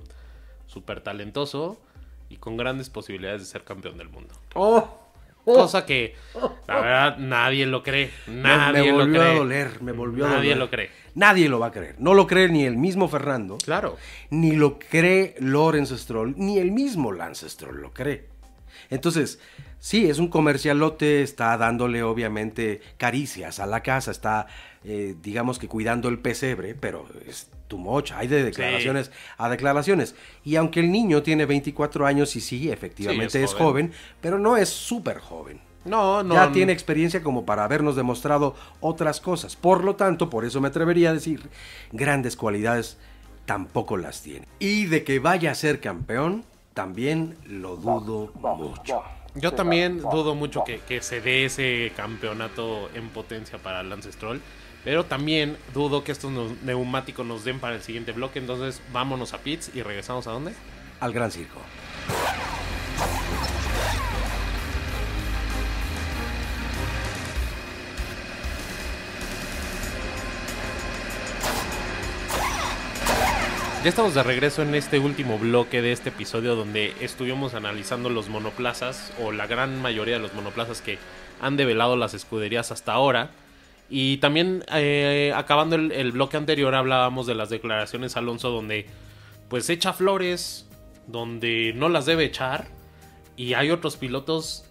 súper 0.66 1.02
talentoso 1.02 1.80
y 2.28 2.38
con 2.38 2.58
grandes 2.58 2.90
posibilidades 2.90 3.42
de 3.42 3.46
ser 3.46 3.64
campeón 3.64 4.00
del 4.00 4.10
mundo. 4.10 4.34
¡Oh! 4.56 4.90
Cosa 5.46 5.86
que, 5.86 6.16
la 6.68 6.82
verdad, 6.82 7.18
nadie 7.20 7.68
lo 7.68 7.84
cree. 7.84 8.10
Nadie 8.26 8.92
me, 8.92 8.92
volvió 8.94 9.06
lo 9.06 9.20
cree. 9.20 9.32
a 9.32 9.38
doler, 9.38 9.82
me 9.84 9.92
volvió 9.92 10.24
nadie 10.26 10.38
a 10.38 10.56
doler. 10.56 10.58
lo 10.58 10.70
cree. 10.72 10.90
Nadie 11.14 11.50
lo 11.50 11.60
va 11.60 11.68
a 11.68 11.72
creer. 11.72 11.98
No 12.00 12.16
lo 12.16 12.26
cree 12.26 12.50
ni 12.50 12.66
el 12.66 12.78
mismo 12.78 13.08
Fernando. 13.08 13.60
Claro. 13.64 13.98
Ni 14.32 14.54
lo 14.54 14.80
cree 14.80 15.36
Lawrence 15.38 15.96
Stroll, 16.00 16.34
ni 16.36 16.58
el 16.58 16.72
mismo 16.72 17.12
Lance 17.12 17.48
Stroll 17.48 17.80
lo 17.80 17.94
cree. 17.94 18.31
Entonces, 18.92 19.40
sí, 19.80 20.08
es 20.08 20.20
un 20.20 20.28
comercialote, 20.28 21.24
está 21.24 21.58
dándole 21.58 22.04
obviamente 22.04 22.82
caricias 22.98 23.60
a 23.60 23.66
la 23.66 23.82
casa, 23.82 24.12
está, 24.12 24.46
eh, 24.84 25.16
digamos 25.24 25.58
que 25.58 25.68
cuidando 25.68 26.08
el 26.10 26.20
pesebre, 26.20 26.76
pero 26.76 27.08
es 27.28 27.50
too 27.68 27.78
much, 27.80 28.12
hay 28.12 28.28
de 28.28 28.44
declaraciones 28.44 29.12
a 29.38 29.50
declaraciones. 29.50 30.14
Y 30.44 30.58
aunque 30.58 30.82
el 30.82 30.92
niño 30.92 31.24
tiene 31.24 31.46
24 31.48 32.06
años 32.06 32.36
y 32.36 32.42
sí, 32.42 32.70
efectivamente 32.70 33.40
Sí, 33.40 33.44
es, 33.44 33.52
es 33.52 33.56
joven. 33.56 33.88
joven. 33.88 33.92
pero 34.22 34.38
no 34.38 34.58
es 34.58 34.70
súper 34.70 35.20
joven. 35.20 35.60
No, 35.84 36.22
no. 36.22 36.36
ya 36.36 36.52
tiene 36.52 36.74
experiencia 36.74 37.24
como 37.24 37.44
para 37.44 37.64
habernos 37.64 37.96
demostrado 37.96 38.56
otras 38.82 39.20
cosas. 39.20 39.56
Por 39.56 39.84
lo 39.84 39.96
tanto, 39.96 40.30
por 40.30 40.46
eso 40.46 40.62
me 40.62 40.68
atrevería 40.68 41.10
a 41.10 41.14
decir, 41.14 41.50
grandes 41.92 42.36
cualidades 42.36 42.98
tampoco 43.48 43.98
las 43.98 44.22
tiene. 44.22 44.48
Y 44.60 44.86
de 44.86 45.04
que 45.04 45.18
vaya 45.18 45.50
a 45.50 45.56
ser 45.56 45.80
campeón, 45.80 46.44
también 46.74 47.38
lo 47.48 47.76
dudo 47.76 48.32
mucho. 48.36 49.04
Yo 49.36 49.54
también 49.54 50.02
dudo 50.02 50.36
mucho 50.36 50.64
que, 50.64 50.80
que 50.80 51.02
se 51.02 51.22
dé 51.22 51.46
ese 51.46 51.92
campeonato 51.96 52.90
en 52.94 53.10
potencia 53.10 53.58
para 53.58 53.82
Lance 53.84 54.12
Stroll. 54.12 54.42
Pero 54.84 55.06
también 55.06 55.58
dudo 55.74 56.04
que 56.04 56.12
estos 56.12 56.32
neumáticos 56.64 57.26
nos 57.26 57.44
den 57.44 57.60
para 57.60 57.76
el 57.76 57.82
siguiente 57.82 58.12
bloque. 58.12 58.40
Entonces 58.40 58.82
vámonos 58.92 59.34
a 59.34 59.38
pits 59.38 59.72
y 59.76 59.84
regresamos 59.84 60.28
a 60.28 60.32
dónde? 60.32 60.54
Al 61.00 61.14
gran 61.14 61.32
circo. 61.32 61.60
Ya 73.84 73.90
estamos 73.90 74.14
de 74.14 74.22
regreso 74.22 74.62
en 74.62 74.76
este 74.76 75.00
último 75.00 75.40
bloque 75.40 75.82
de 75.82 75.92
este 75.92 76.10
episodio 76.10 76.56
donde 76.56 76.94
estuvimos 77.02 77.56
analizando 77.56 78.12
los 78.12 78.30
monoplazas 78.30 79.12
o 79.20 79.32
la 79.32 79.48
gran 79.48 79.82
mayoría 79.82 80.18
de 80.18 80.22
los 80.22 80.36
monoplazas 80.36 80.84
que 80.84 81.00
han 81.42 81.58
develado 81.58 81.96
las 81.96 82.14
escuderías 82.14 82.72
hasta 82.72 82.94
ahora. 82.94 83.32
Y 83.90 84.18
también 84.18 84.64
eh, 84.72 85.34
acabando 85.36 85.78
el, 85.78 85.92
el 85.94 86.12
bloque 86.12 86.38
anterior 86.38 86.76
hablábamos 86.76 87.26
de 87.26 87.34
las 87.34 87.50
declaraciones 87.50 88.16
Alonso 88.18 88.52
donde 88.52 88.86
pues 89.50 89.68
echa 89.72 89.94
flores, 89.94 90.70
donde 91.08 91.74
no 91.76 91.90
las 91.90 92.06
debe 92.06 92.26
echar 92.26 92.68
y 93.36 93.56
hay 93.56 93.72
otros 93.72 93.98
pilotos 93.98 94.64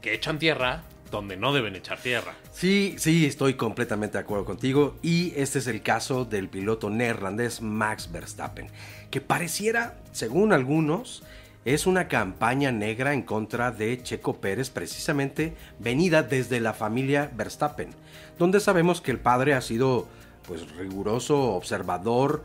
que 0.00 0.14
echan 0.14 0.38
tierra 0.38 0.84
donde 1.12 1.36
no 1.36 1.52
deben 1.52 1.76
echar 1.76 2.00
tierra. 2.00 2.34
Sí, 2.50 2.96
sí, 2.98 3.26
estoy 3.26 3.54
completamente 3.54 4.18
de 4.18 4.24
acuerdo 4.24 4.44
contigo. 4.44 4.96
Y 5.02 5.32
este 5.36 5.60
es 5.60 5.68
el 5.68 5.82
caso 5.82 6.24
del 6.24 6.48
piloto 6.48 6.90
neerlandés 6.90 7.62
Max 7.62 8.10
Verstappen, 8.10 8.66
que 9.10 9.20
pareciera, 9.20 9.98
según 10.10 10.52
algunos, 10.52 11.22
es 11.64 11.86
una 11.86 12.08
campaña 12.08 12.72
negra 12.72 13.14
en 13.14 13.22
contra 13.22 13.70
de 13.70 14.02
Checo 14.02 14.40
Pérez, 14.40 14.70
precisamente 14.70 15.54
venida 15.78 16.24
desde 16.24 16.58
la 16.58 16.72
familia 16.72 17.30
Verstappen, 17.32 17.90
donde 18.38 18.58
sabemos 18.58 19.00
que 19.00 19.12
el 19.12 19.20
padre 19.20 19.54
ha 19.54 19.60
sido 19.60 20.08
pues 20.48 20.68
riguroso, 20.72 21.52
observador, 21.52 22.42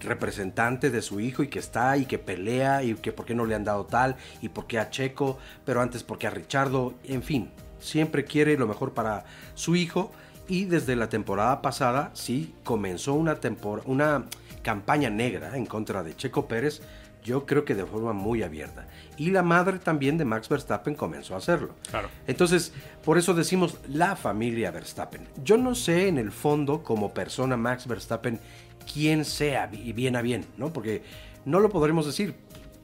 representante 0.00 0.90
de 0.90 1.02
su 1.02 1.20
hijo 1.20 1.42
y 1.42 1.48
que 1.48 1.58
está 1.58 1.96
y 1.96 2.06
que 2.06 2.18
pelea 2.18 2.82
y 2.82 2.94
que 2.94 3.12
por 3.12 3.26
qué 3.26 3.34
no 3.34 3.46
le 3.46 3.54
han 3.54 3.64
dado 3.64 3.86
tal 3.86 4.16
y 4.42 4.48
por 4.48 4.66
qué 4.66 4.78
a 4.78 4.90
Checo, 4.90 5.38
pero 5.64 5.80
antes 5.80 6.02
por 6.02 6.18
qué 6.18 6.26
a 6.26 6.30
Richardo, 6.30 6.94
en 7.04 7.22
fin, 7.22 7.50
siempre 7.80 8.24
quiere 8.24 8.56
lo 8.56 8.66
mejor 8.66 8.92
para 8.92 9.24
su 9.54 9.76
hijo 9.76 10.12
y 10.48 10.64
desde 10.64 10.96
la 10.96 11.08
temporada 11.08 11.62
pasada 11.62 12.10
sí 12.14 12.54
comenzó 12.64 13.14
una, 13.14 13.38
una 13.86 14.24
campaña 14.62 15.10
negra 15.10 15.56
en 15.56 15.66
contra 15.66 16.02
de 16.02 16.16
Checo 16.16 16.46
Pérez, 16.46 16.82
yo 17.22 17.46
creo 17.46 17.64
que 17.64 17.74
de 17.74 17.84
forma 17.84 18.12
muy 18.12 18.42
abierta. 18.42 18.86
Y 19.16 19.30
la 19.30 19.42
madre 19.42 19.78
también 19.78 20.18
de 20.18 20.24
Max 20.24 20.48
Verstappen 20.48 20.94
comenzó 20.94 21.34
a 21.34 21.38
hacerlo. 21.38 21.74
Claro. 21.90 22.08
Entonces, 22.26 22.72
por 23.04 23.18
eso 23.18 23.34
decimos 23.34 23.76
la 23.88 24.16
familia 24.16 24.70
Verstappen. 24.70 25.28
Yo 25.44 25.56
no 25.56 25.74
sé 25.74 26.08
en 26.08 26.18
el 26.18 26.32
fondo, 26.32 26.82
como 26.82 27.12
persona 27.12 27.56
Max 27.56 27.86
Verstappen, 27.86 28.40
quién 28.92 29.24
sea 29.24 29.70
y 29.72 29.92
bien 29.92 30.16
a 30.16 30.22
bien, 30.22 30.46
¿no? 30.56 30.72
Porque 30.72 31.02
no 31.44 31.60
lo 31.60 31.68
podremos 31.68 32.06
decir, 32.06 32.34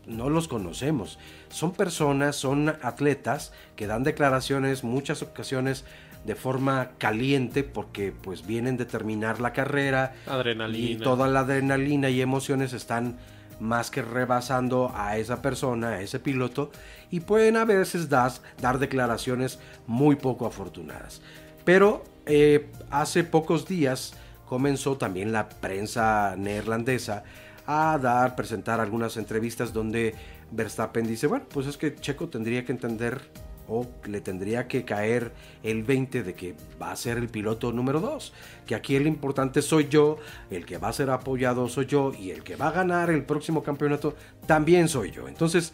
no 0.06 0.30
los 0.30 0.48
conocemos. 0.48 1.18
Son 1.48 1.72
personas, 1.72 2.36
son 2.36 2.68
atletas 2.82 3.52
que 3.76 3.86
dan 3.86 4.02
declaraciones 4.04 4.84
muchas 4.84 5.22
ocasiones 5.22 5.84
de 6.24 6.34
forma 6.34 6.90
caliente 6.98 7.62
porque 7.64 8.12
pues 8.12 8.46
vienen 8.46 8.76
de 8.76 8.84
terminar 8.84 9.40
la 9.40 9.52
carrera 9.52 10.14
Adrenalina. 10.26 10.90
y 10.90 10.96
toda 10.96 11.28
la 11.28 11.40
adrenalina 11.40 12.10
y 12.10 12.20
emociones 12.20 12.72
están 12.72 13.16
más 13.60 13.90
que 13.90 14.02
rebasando 14.02 14.92
a 14.94 15.16
esa 15.16 15.40
persona, 15.40 15.88
a 15.90 16.00
ese 16.02 16.18
piloto, 16.20 16.70
y 17.10 17.20
pueden 17.20 17.56
a 17.56 17.64
veces 17.64 18.08
das- 18.08 18.42
dar 18.60 18.78
declaraciones 18.78 19.58
muy 19.86 20.16
poco 20.16 20.46
afortunadas. 20.46 21.22
Pero 21.64 22.04
eh, 22.26 22.70
hace 22.90 23.24
pocos 23.24 23.66
días 23.66 24.14
comenzó 24.46 24.96
también 24.96 25.32
la 25.32 25.48
prensa 25.48 26.34
neerlandesa 26.36 27.24
a 27.66 27.98
dar, 27.98 28.36
presentar 28.36 28.80
algunas 28.80 29.16
entrevistas 29.16 29.72
donde 29.72 30.14
Verstappen 30.50 31.06
dice, 31.06 31.26
bueno, 31.26 31.46
pues 31.48 31.66
es 31.66 31.76
que 31.76 31.94
Checo 31.94 32.28
tendría 32.28 32.64
que 32.64 32.72
entender 32.72 33.20
o 33.68 33.86
le 34.06 34.20
tendría 34.20 34.68
que 34.68 34.84
caer 34.84 35.32
el 35.62 35.82
20 35.82 36.22
de 36.22 36.34
que 36.34 36.54
va 36.80 36.92
a 36.92 36.96
ser 36.96 37.18
el 37.18 37.28
piloto 37.28 37.72
número 37.72 38.00
2, 38.00 38.32
que 38.64 38.74
aquí 38.74 38.94
el 38.94 39.06
importante 39.06 39.60
soy 39.60 39.88
yo, 39.88 40.18
el 40.50 40.64
que 40.64 40.78
va 40.78 40.88
a 40.88 40.92
ser 40.92 41.10
apoyado 41.10 41.68
soy 41.68 41.86
yo 41.86 42.12
y 42.14 42.30
el 42.30 42.44
que 42.44 42.54
va 42.54 42.68
a 42.68 42.72
ganar 42.72 43.10
el 43.10 43.24
próximo 43.24 43.62
campeonato 43.62 44.14
también 44.46 44.88
soy 44.88 45.10
yo. 45.10 45.26
Entonces, 45.26 45.72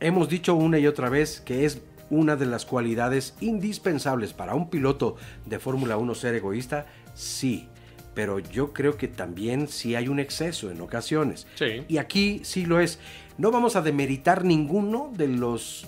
hemos 0.00 0.28
dicho 0.28 0.54
una 0.54 0.78
y 0.78 0.86
otra 0.86 1.08
vez 1.08 1.40
que 1.40 1.64
es 1.64 1.80
una 2.10 2.36
de 2.36 2.46
las 2.46 2.66
cualidades 2.66 3.34
indispensables 3.40 4.34
para 4.34 4.54
un 4.54 4.68
piloto 4.68 5.16
de 5.46 5.58
Fórmula 5.58 5.96
1 5.96 6.14
ser 6.14 6.34
egoísta, 6.34 6.86
sí, 7.14 7.69
pero 8.14 8.38
yo 8.38 8.72
creo 8.72 8.96
que 8.96 9.08
también 9.08 9.68
sí 9.68 9.94
hay 9.94 10.08
un 10.08 10.20
exceso 10.20 10.70
en 10.70 10.80
ocasiones. 10.80 11.46
Sí. 11.54 11.84
Y 11.88 11.98
aquí 11.98 12.40
sí 12.44 12.66
lo 12.66 12.80
es. 12.80 12.98
No 13.38 13.50
vamos 13.50 13.76
a 13.76 13.82
demeritar 13.82 14.44
ninguno 14.44 15.12
de 15.16 15.28
los 15.28 15.86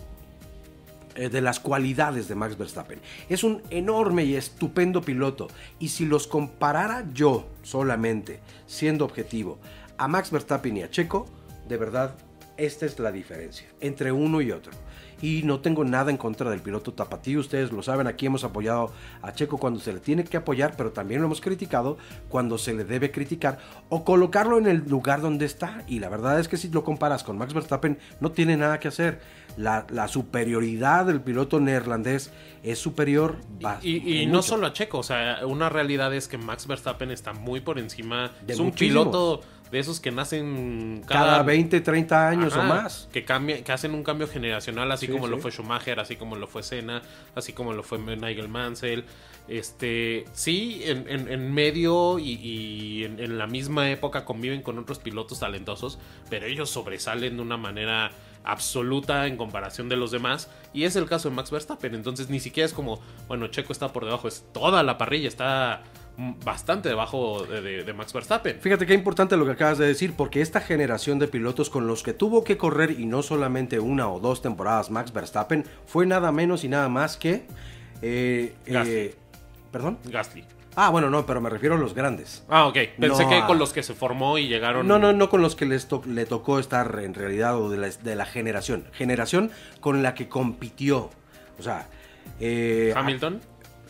eh, 1.14 1.28
de 1.28 1.42
las 1.42 1.60
cualidades 1.60 2.28
de 2.28 2.34
Max 2.34 2.56
Verstappen. 2.56 3.00
Es 3.28 3.44
un 3.44 3.62
enorme 3.68 4.24
y 4.24 4.34
estupendo 4.34 5.02
piloto. 5.02 5.48
Y 5.78 5.88
si 5.88 6.06
los 6.06 6.26
comparara 6.26 7.04
yo 7.12 7.48
solamente, 7.62 8.40
siendo 8.66 9.04
objetivo, 9.04 9.58
a 9.98 10.08
Max 10.08 10.30
Verstappen 10.30 10.76
y 10.78 10.82
a 10.82 10.90
Checo, 10.90 11.26
de 11.68 11.76
verdad, 11.76 12.14
esta 12.56 12.86
es 12.86 12.98
la 12.98 13.12
diferencia 13.12 13.66
entre 13.80 14.10
uno 14.10 14.40
y 14.40 14.52
otro. 14.52 14.72
Y 15.22 15.42
no 15.44 15.60
tengo 15.60 15.84
nada 15.84 16.10
en 16.10 16.18
contra 16.18 16.50
del 16.50 16.60
piloto 16.60 16.92
tapatío, 16.92 17.40
ustedes 17.40 17.72
lo 17.72 17.82
saben, 17.82 18.06
aquí 18.06 18.26
hemos 18.26 18.44
apoyado 18.44 18.92
a 19.22 19.32
Checo 19.32 19.56
cuando 19.56 19.80
se 19.80 19.92
le 19.92 20.00
tiene 20.00 20.24
que 20.24 20.36
apoyar, 20.36 20.74
pero 20.76 20.92
también 20.92 21.20
lo 21.20 21.26
hemos 21.26 21.40
criticado 21.40 21.96
cuando 22.28 22.58
se 22.58 22.74
le 22.74 22.84
debe 22.84 23.10
criticar 23.10 23.58
o 23.88 24.04
colocarlo 24.04 24.58
en 24.58 24.66
el 24.66 24.84
lugar 24.88 25.20
donde 25.20 25.46
está. 25.46 25.84
Y 25.86 26.00
la 26.00 26.08
verdad 26.08 26.38
es 26.40 26.48
que 26.48 26.56
si 26.56 26.68
lo 26.68 26.84
comparas 26.84 27.24
con 27.24 27.38
Max 27.38 27.54
Verstappen, 27.54 27.98
no 28.20 28.32
tiene 28.32 28.56
nada 28.56 28.80
que 28.80 28.88
hacer. 28.88 29.20
La, 29.56 29.86
la 29.90 30.08
superioridad 30.08 31.06
del 31.06 31.20
piloto 31.20 31.60
neerlandés 31.60 32.30
es 32.62 32.78
superior. 32.78 33.36
Y, 33.82 34.20
y 34.22 34.26
no 34.26 34.42
solo 34.42 34.66
a 34.66 34.72
Checo, 34.72 34.98
o 34.98 35.02
sea, 35.02 35.40
una 35.46 35.68
realidad 35.68 36.14
es 36.14 36.28
que 36.28 36.38
Max 36.38 36.66
Verstappen 36.66 37.10
está 37.10 37.32
muy 37.32 37.60
por 37.60 37.78
encima. 37.78 38.30
De 38.46 38.54
es 38.54 38.58
un 38.58 38.66
muchísimos. 38.66 39.04
piloto 39.06 39.40
de 39.70 39.78
esos 39.78 40.00
que 40.00 40.10
nacen 40.10 41.02
cada 41.06 41.42
20, 41.42 41.80
30 41.80 42.28
años 42.28 42.54
o 42.56 42.62
más. 42.62 43.08
Que, 43.12 43.24
cambia, 43.24 43.64
que 43.64 43.72
hacen 43.72 43.94
un 43.94 44.02
cambio 44.04 44.28
generacional, 44.28 44.92
así 44.92 45.06
Sí, 45.06 45.12
como 45.12 45.26
lo 45.28 45.38
fue 45.38 45.50
Schumacher, 45.50 45.98
así 45.98 46.16
como 46.16 46.36
lo 46.36 46.46
fue 46.46 46.62
Senna, 46.62 47.00
así 47.34 47.52
como 47.54 47.72
lo 47.72 47.82
fue 47.82 47.98
Nigel 47.98 48.48
Mansell. 48.48 49.04
Este, 49.48 50.24
sí, 50.32 50.82
en, 50.84 51.08
en- 51.08 51.28
en 51.30 51.52
medio 51.52 52.18
y, 52.18 52.32
y 52.34 53.04
en, 53.04 53.18
en 53.18 53.38
la 53.38 53.46
misma 53.46 53.90
época 53.90 54.24
conviven 54.24 54.62
con 54.62 54.78
otros 54.78 54.98
pilotos 54.98 55.40
talentosos, 55.40 55.98
pero 56.30 56.46
ellos 56.46 56.70
sobresalen 56.70 57.36
de 57.36 57.42
una 57.42 57.56
manera 57.56 58.12
absoluta 58.44 59.26
en 59.26 59.36
comparación 59.36 59.88
de 59.88 59.96
los 59.96 60.10
demás. 60.10 60.48
Y 60.72 60.84
es 60.84 60.96
el 60.96 61.06
caso 61.06 61.28
de 61.30 61.34
Max 61.36 61.50
Verstappen. 61.50 61.94
Entonces 61.94 62.28
ni 62.30 62.40
siquiera 62.40 62.66
es 62.66 62.72
como, 62.72 63.00
bueno, 63.28 63.46
Checo 63.48 63.72
está 63.72 63.92
por 63.92 64.04
debajo, 64.04 64.28
es 64.28 64.44
toda 64.52 64.82
la 64.82 64.98
parrilla 64.98 65.28
está 65.28 65.82
bastante 66.44 66.90
debajo 66.90 67.44
de, 67.46 67.62
de- 67.62 67.84
de 67.84 67.92
Max 67.94 68.12
Verstappen. 68.12 68.58
Fíjate 68.60 68.84
qué 68.84 68.92
importante 68.92 69.34
lo 69.36 69.46
que 69.46 69.52
acabas 69.52 69.78
de 69.78 69.86
decir, 69.86 70.12
porque 70.14 70.42
esta 70.42 70.60
generación 70.60 71.18
de 71.18 71.26
pilotos 71.26 71.70
con 71.70 71.86
los 71.86 72.02
que 72.02 72.12
tuvo 72.12 72.44
que 72.44 72.58
correr 72.58 72.90
y 73.00 73.06
no 73.06 73.22
solamente 73.22 73.80
una 73.80 74.08
o 74.10 74.20
dos 74.20 74.42
temporadas 74.42 74.90
Max 74.90 75.12
Verstappen 75.12 75.64
fue 75.86 76.04
nada 76.04 76.30
menos 76.30 76.64
y 76.64 76.68
nada 76.68 76.88
más 76.90 77.16
que... 77.16 77.46
eh, 78.02 78.54
Gasly. 78.66 78.92
eh, 78.92 79.14
¿Perdón? 79.72 79.98
Gasly. 80.04 80.44
Ah, 80.74 80.88
bueno, 80.90 81.10
no, 81.10 81.26
pero 81.26 81.40
me 81.40 81.50
refiero 81.50 81.74
a 81.74 81.78
los 81.78 81.94
grandes. 81.94 82.44
Ah, 82.48 82.66
ok. 82.66 82.74
Pensé 82.98 83.24
No, 83.24 83.28
que 83.28 83.42
con 83.46 83.58
los 83.58 83.72
que 83.72 83.82
se 83.82 83.92
formó 83.94 84.38
y 84.38 84.48
llegaron. 84.48 84.86
No, 84.88 84.98
no, 84.98 85.12
no 85.12 85.28
con 85.28 85.42
los 85.42 85.54
que 85.54 85.66
les 85.66 85.86
to- 85.86 86.02
le 86.06 86.24
tocó 86.24 86.58
estar 86.58 86.98
en 87.02 87.12
realidad 87.14 87.58
o 87.60 87.68
de 87.68 87.76
la, 87.76 87.88
de 87.90 88.16
la 88.16 88.24
generación. 88.24 88.84
Generación 88.92 89.50
con 89.80 90.02
la 90.02 90.14
que 90.14 90.28
compitió 90.28 91.10
O 91.58 91.62
sea, 91.62 91.88
eh, 92.40 92.92
Hamilton. 92.96 93.40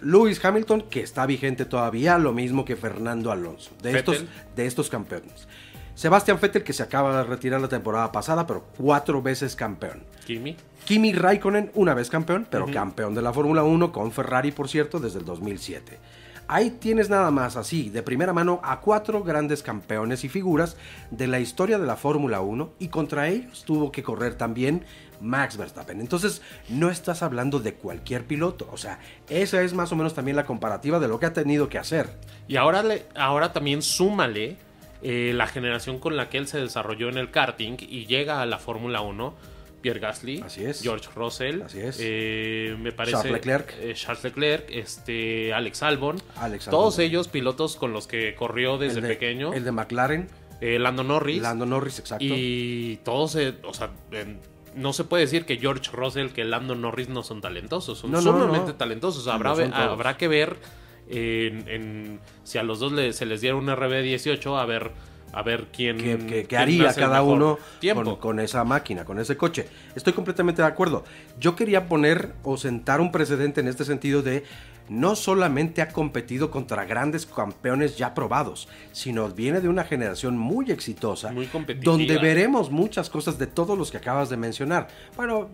Lewis 0.00 0.44
Hamilton, 0.44 0.82
que 0.90 1.00
está 1.00 1.24
vigente 1.26 1.64
todavía, 1.64 2.18
lo 2.18 2.32
mismo 2.32 2.64
que 2.64 2.74
Fernando 2.74 3.30
Alonso, 3.30 3.70
de, 3.80 3.96
estos, 3.96 4.24
de 4.56 4.66
estos 4.66 4.90
campeones. 4.90 5.46
Sebastián 5.94 6.38
Vettel, 6.42 6.64
que 6.64 6.72
se 6.72 6.82
acaba 6.82 7.18
de 7.18 7.24
retirar 7.24 7.60
la 7.60 7.68
temporada 7.68 8.10
pasada, 8.10 8.44
pero 8.46 8.64
cuatro 8.76 9.22
veces 9.22 9.54
campeón. 9.54 10.02
Kimi. 10.26 10.56
Kimi 10.86 11.12
Raikkonen, 11.12 11.70
una 11.74 11.94
vez 11.94 12.10
campeón, 12.10 12.46
pero 12.50 12.66
campeón 12.66 13.14
de 13.14 13.22
la 13.22 13.32
Fórmula 13.32 13.62
1 13.62 13.92
con 13.92 14.10
Ferrari, 14.10 14.50
por 14.50 14.68
cierto, 14.68 14.98
desde 14.98 15.20
el 15.20 15.24
2007. 15.24 15.98
Ahí 16.48 16.70
tienes 16.70 17.08
nada 17.08 17.30
más 17.30 17.56
así, 17.56 17.88
de 17.88 18.02
primera 18.02 18.32
mano, 18.32 18.60
a 18.62 18.80
cuatro 18.80 19.22
grandes 19.22 19.62
campeones 19.62 20.24
y 20.24 20.28
figuras 20.28 20.76
de 21.10 21.26
la 21.26 21.40
historia 21.40 21.78
de 21.78 21.86
la 21.86 21.96
Fórmula 21.96 22.40
1 22.40 22.72
y 22.78 22.88
contra 22.88 23.28
ellos 23.28 23.64
tuvo 23.64 23.90
que 23.92 24.02
correr 24.02 24.34
también 24.34 24.84
Max 25.20 25.56
Verstappen. 25.56 26.00
Entonces, 26.00 26.42
no 26.68 26.90
estás 26.90 27.22
hablando 27.22 27.60
de 27.60 27.74
cualquier 27.74 28.24
piloto. 28.24 28.68
O 28.72 28.76
sea, 28.76 28.98
esa 29.28 29.62
es 29.62 29.72
más 29.72 29.92
o 29.92 29.96
menos 29.96 30.14
también 30.14 30.36
la 30.36 30.44
comparativa 30.44 30.98
de 30.98 31.08
lo 31.08 31.18
que 31.18 31.26
ha 31.26 31.32
tenido 31.32 31.68
que 31.68 31.78
hacer. 31.78 32.10
Y 32.48 32.56
ahora, 32.56 32.82
le, 32.82 33.06
ahora 33.14 33.52
también 33.52 33.82
súmale 33.82 34.56
eh, 35.02 35.32
la 35.34 35.46
generación 35.46 35.98
con 35.98 36.16
la 36.16 36.28
que 36.28 36.38
él 36.38 36.48
se 36.48 36.58
desarrolló 36.58 37.08
en 37.08 37.18
el 37.18 37.30
karting 37.30 37.76
y 37.80 38.06
llega 38.06 38.42
a 38.42 38.46
la 38.46 38.58
Fórmula 38.58 39.00
1. 39.00 39.34
Pierre 39.82 40.00
Gasly, 40.00 40.40
Así 40.40 40.64
es. 40.64 40.82
George 40.82 41.08
Russell, 41.14 41.62
Así 41.62 41.80
es. 41.80 41.98
Eh, 42.00 42.76
me 42.78 42.92
parece 42.92 43.16
Charles 43.16 43.32
Leclerc, 43.32 43.74
eh, 43.80 43.92
Charles 43.94 44.24
Leclerc 44.24 44.70
este, 44.70 45.52
Alex 45.52 45.82
Albon, 45.82 46.16
todos 46.70 46.98
ellos 46.98 47.28
pilotos 47.28 47.76
con 47.76 47.92
los 47.92 48.06
que 48.06 48.34
corrió 48.34 48.78
desde 48.78 49.02
pequeño. 49.02 49.52
El 49.52 49.64
de 49.64 49.72
McLaren, 49.72 50.28
Lando 50.60 51.02
Norris, 51.02 51.42
Lando 51.42 51.66
Norris, 51.66 51.98
exacto. 51.98 52.24
Y 52.26 53.00
todos, 53.04 53.36
o 53.64 53.74
sea, 53.74 53.90
no 54.74 54.92
se 54.92 55.04
puede 55.04 55.24
decir 55.24 55.44
que 55.44 55.58
George 55.58 55.90
Russell, 55.92 56.28
que 56.28 56.44
Lando 56.44 56.74
Norris 56.74 57.08
no 57.08 57.22
son 57.22 57.40
talentosos, 57.40 57.98
son 57.98 58.22
sumamente 58.22 58.72
talentosos. 58.72 59.26
Habrá, 59.26 59.52
habrá 59.74 60.16
que 60.16 60.28
ver 60.28 60.56
en, 61.08 62.20
si 62.44 62.58
a 62.58 62.62
los 62.62 62.78
dos 62.78 62.92
se 63.14 63.26
les 63.26 63.40
diera 63.40 63.56
un 63.56 63.66
RB18, 63.66 64.60
a 64.60 64.64
ver 64.64 64.92
a 65.32 65.42
ver 65.42 65.68
quién, 65.72 65.98
¿Qué, 65.98 66.56
haría 66.56 66.92
cada 66.94 67.22
uno 67.22 67.58
con, 67.94 68.16
con, 68.16 68.40
esa 68.40 68.64
máquina, 68.64 69.04
con 69.04 69.18
ese 69.18 69.36
coche. 69.36 69.66
Estoy 69.94 70.12
completamente 70.12 70.62
de 70.62 70.68
acuerdo. 70.68 71.04
Yo 71.40 71.56
quería 71.56 71.88
poner 71.88 72.34
o 72.42 72.56
sentar 72.56 73.00
un 73.00 73.10
precedente 73.10 73.60
en 73.60 73.68
este 73.68 73.84
sentido 73.84 74.22
de 74.22 74.44
no 74.88 75.16
solamente 75.16 75.80
ha 75.80 75.88
competido 75.88 76.50
contra 76.50 76.84
grandes 76.84 77.26
campeones 77.26 77.96
ya 77.96 78.14
probados, 78.14 78.68
sino 78.92 79.28
viene 79.28 79.60
de 79.60 79.68
una 79.68 79.84
generación 79.84 80.36
muy 80.36 80.70
exitosa, 80.70 81.32
muy 81.32 81.48
donde 81.82 82.18
veremos 82.18 82.70
muchas 82.70 83.08
cosas 83.08 83.38
de 83.38 83.46
todos 83.46 83.78
los 83.78 83.90
que 83.90 83.98
acabas 83.98 84.28
de 84.28 84.36
mencionar. 84.36 84.88
Bueno, 85.16 85.48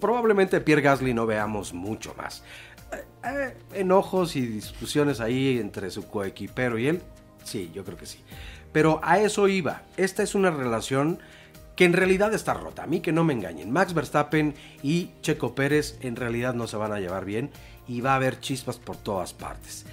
probablemente 0.00 0.60
Pierre 0.60 0.82
Gasly 0.82 1.12
no 1.12 1.26
veamos 1.26 1.72
mucho 1.74 2.14
más. 2.16 2.44
Eh, 2.92 3.04
eh, 3.24 3.56
enojos 3.74 4.36
y 4.36 4.46
discusiones 4.46 5.20
ahí 5.20 5.58
entre 5.58 5.90
su 5.90 6.06
coequipero 6.06 6.78
y 6.78 6.88
él, 6.88 7.02
sí, 7.44 7.70
yo 7.74 7.84
creo 7.84 7.98
que 7.98 8.06
sí. 8.06 8.20
Pero 8.72 9.00
a 9.02 9.18
eso 9.18 9.48
iba. 9.48 9.82
Esta 9.96 10.22
es 10.22 10.34
una 10.34 10.50
relación 10.50 11.18
que 11.76 11.84
en 11.84 11.92
realidad 11.92 12.34
está 12.34 12.54
rota. 12.54 12.82
A 12.82 12.86
mí 12.86 13.00
que 13.00 13.12
no 13.12 13.24
me 13.24 13.32
engañen. 13.32 13.70
Max 13.70 13.94
Verstappen 13.94 14.54
y 14.82 15.10
Checo 15.22 15.54
Pérez 15.54 15.96
en 16.00 16.16
realidad 16.16 16.54
no 16.54 16.66
se 16.66 16.76
van 16.76 16.92
a 16.92 17.00
llevar 17.00 17.24
bien 17.24 17.50
y 17.86 18.00
va 18.00 18.12
a 18.12 18.16
haber 18.16 18.40
chispas 18.40 18.78
por 18.78 18.96
todas 18.96 19.32
partes. 19.32 19.86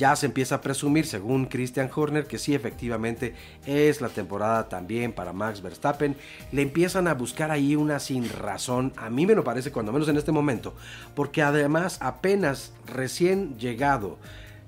Ya 0.00 0.16
se 0.16 0.24
empieza 0.24 0.54
a 0.54 0.60
presumir, 0.62 1.04
según 1.04 1.44
Christian 1.44 1.90
Horner, 1.94 2.26
que 2.26 2.38
sí, 2.38 2.54
efectivamente 2.54 3.34
es 3.66 4.00
la 4.00 4.08
temporada 4.08 4.66
también 4.66 5.12
para 5.12 5.34
Max 5.34 5.60
Verstappen. 5.60 6.16
Le 6.52 6.62
empiezan 6.62 7.06
a 7.06 7.12
buscar 7.12 7.50
ahí 7.50 7.76
una 7.76 7.98
sin 7.98 8.26
razón, 8.30 8.94
a 8.96 9.10
mí 9.10 9.26
me 9.26 9.34
lo 9.34 9.44
parece, 9.44 9.72
cuando 9.72 9.92
menos 9.92 10.08
en 10.08 10.16
este 10.16 10.32
momento, 10.32 10.74
porque 11.14 11.42
además 11.42 11.98
apenas 12.00 12.72
recién 12.86 13.58
llegado 13.58 14.18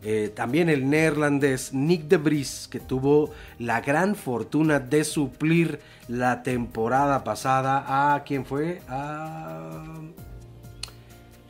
eh, 0.05 0.33
también 0.35 0.69
el 0.69 0.91
neerlandés 0.91 1.73
Nick 1.73 2.05
de 2.05 2.17
Vries, 2.17 2.69
que 2.69 2.81
tuvo 2.81 3.31
la 3.59 3.81
gran 3.81 4.17
fortuna 4.17 4.81
de 4.81 5.05
suplir 5.05 5.79
la 6.09 6.43
temporada 6.43 7.23
pasada 7.23 8.15
a 8.15 8.25
quién 8.25 8.45
fue? 8.45 8.83
A... 8.89 9.85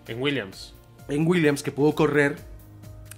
En 0.06 0.20
Williams. 0.20 0.74
En 1.08 1.26
Williams, 1.26 1.62
que 1.62 1.72
pudo 1.72 1.94
correr. 1.94 2.36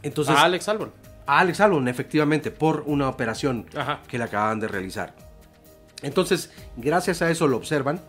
Entonces, 0.03 0.37
a 0.37 0.44
Alex 0.44 0.68
Albon. 0.68 0.92
A 1.27 1.40
Alex 1.40 1.61
Albon, 1.61 1.88
efectivamente, 1.88 2.53
por 2.53 2.85
una 2.87 3.09
operación 3.09 3.66
que 4.07 4.18
le 4.18 4.25
acaban 4.25 4.61
de 4.61 4.68
realizar. 4.68 5.14
Entonces, 6.03 6.51
gracias 6.77 7.23
a 7.23 7.31
eso 7.31 7.49
lo 7.49 7.57
observan. 7.57 8.01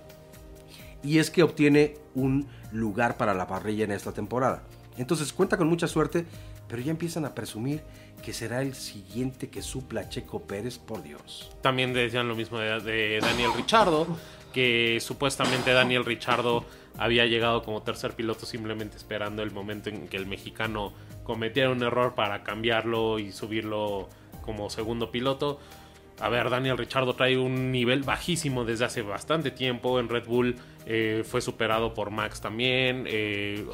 Y 1.02 1.20
es 1.20 1.32
que 1.32 1.42
obtiene 1.44 1.98
un 2.14 2.48
lugar 2.72 3.18
para 3.18 3.34
la 3.34 3.48
parrilla 3.48 3.86
en 3.86 3.92
esta 3.92 4.12
temporada. 4.12 4.64
Entonces 4.98 5.34
cuenta 5.34 5.58
con 5.58 5.68
mucha 5.68 5.88
suerte 5.88 6.26
pero 6.68 6.82
ya 6.82 6.92
empiezan 6.92 7.26
a 7.26 7.36
presumir 7.36 7.82
que 8.24 8.34
será 8.34 8.62
el 8.62 8.74
siguiente 8.74 9.50
que 9.50 9.62
supla 9.62 10.10
Checo 10.10 10.44
Pérez, 10.48 10.80
por 10.80 11.04
Dios. 11.04 11.52
También 11.62 11.94
decían 11.94 12.28
lo 12.28 12.36
mismo 12.36 12.58
de, 12.58 13.20
Daniel 13.22 13.52
Richardo, 13.56 14.08
que 14.52 15.00
supuestamente 15.00 15.72
Daniel 15.74 16.06
Richardo 16.06 16.66
había 16.98 17.26
llegado 17.26 17.62
como 17.62 17.84
tercer 17.84 18.14
piloto 18.14 18.46
simplemente 18.46 18.98
esperando 18.98 19.44
el 19.44 19.52
momento 19.52 19.90
en 19.90 20.08
que 20.08 20.18
el 20.18 20.26
mexicano 20.26 20.94
cometiera 21.24 21.70
un 21.70 21.84
error 21.84 22.16
para 22.16 22.44
cambiarlo 22.44 23.20
y 23.20 23.32
subirlo 23.32 24.10
como 24.42 24.70
segundo 24.70 25.12
piloto. 25.12 25.60
A 26.20 26.30
ver, 26.30 26.50
Daniel 26.50 26.78
Richardo 26.78 27.14
trae 27.14 27.38
un 27.38 27.72
nivel 27.72 28.04
bajísimo 28.04 28.64
desde 28.64 28.86
hace 28.86 29.02
bastante 29.02 29.52
tiempo 29.52 30.00
en 30.00 30.08
Red 30.08 30.26
Bull. 30.26 30.56
Eh, 30.86 31.24
fue 31.28 31.42
superado 31.42 31.94
por 31.94 32.10
Max 32.10 32.40
también. 32.40 33.06
Eh, 33.08 33.66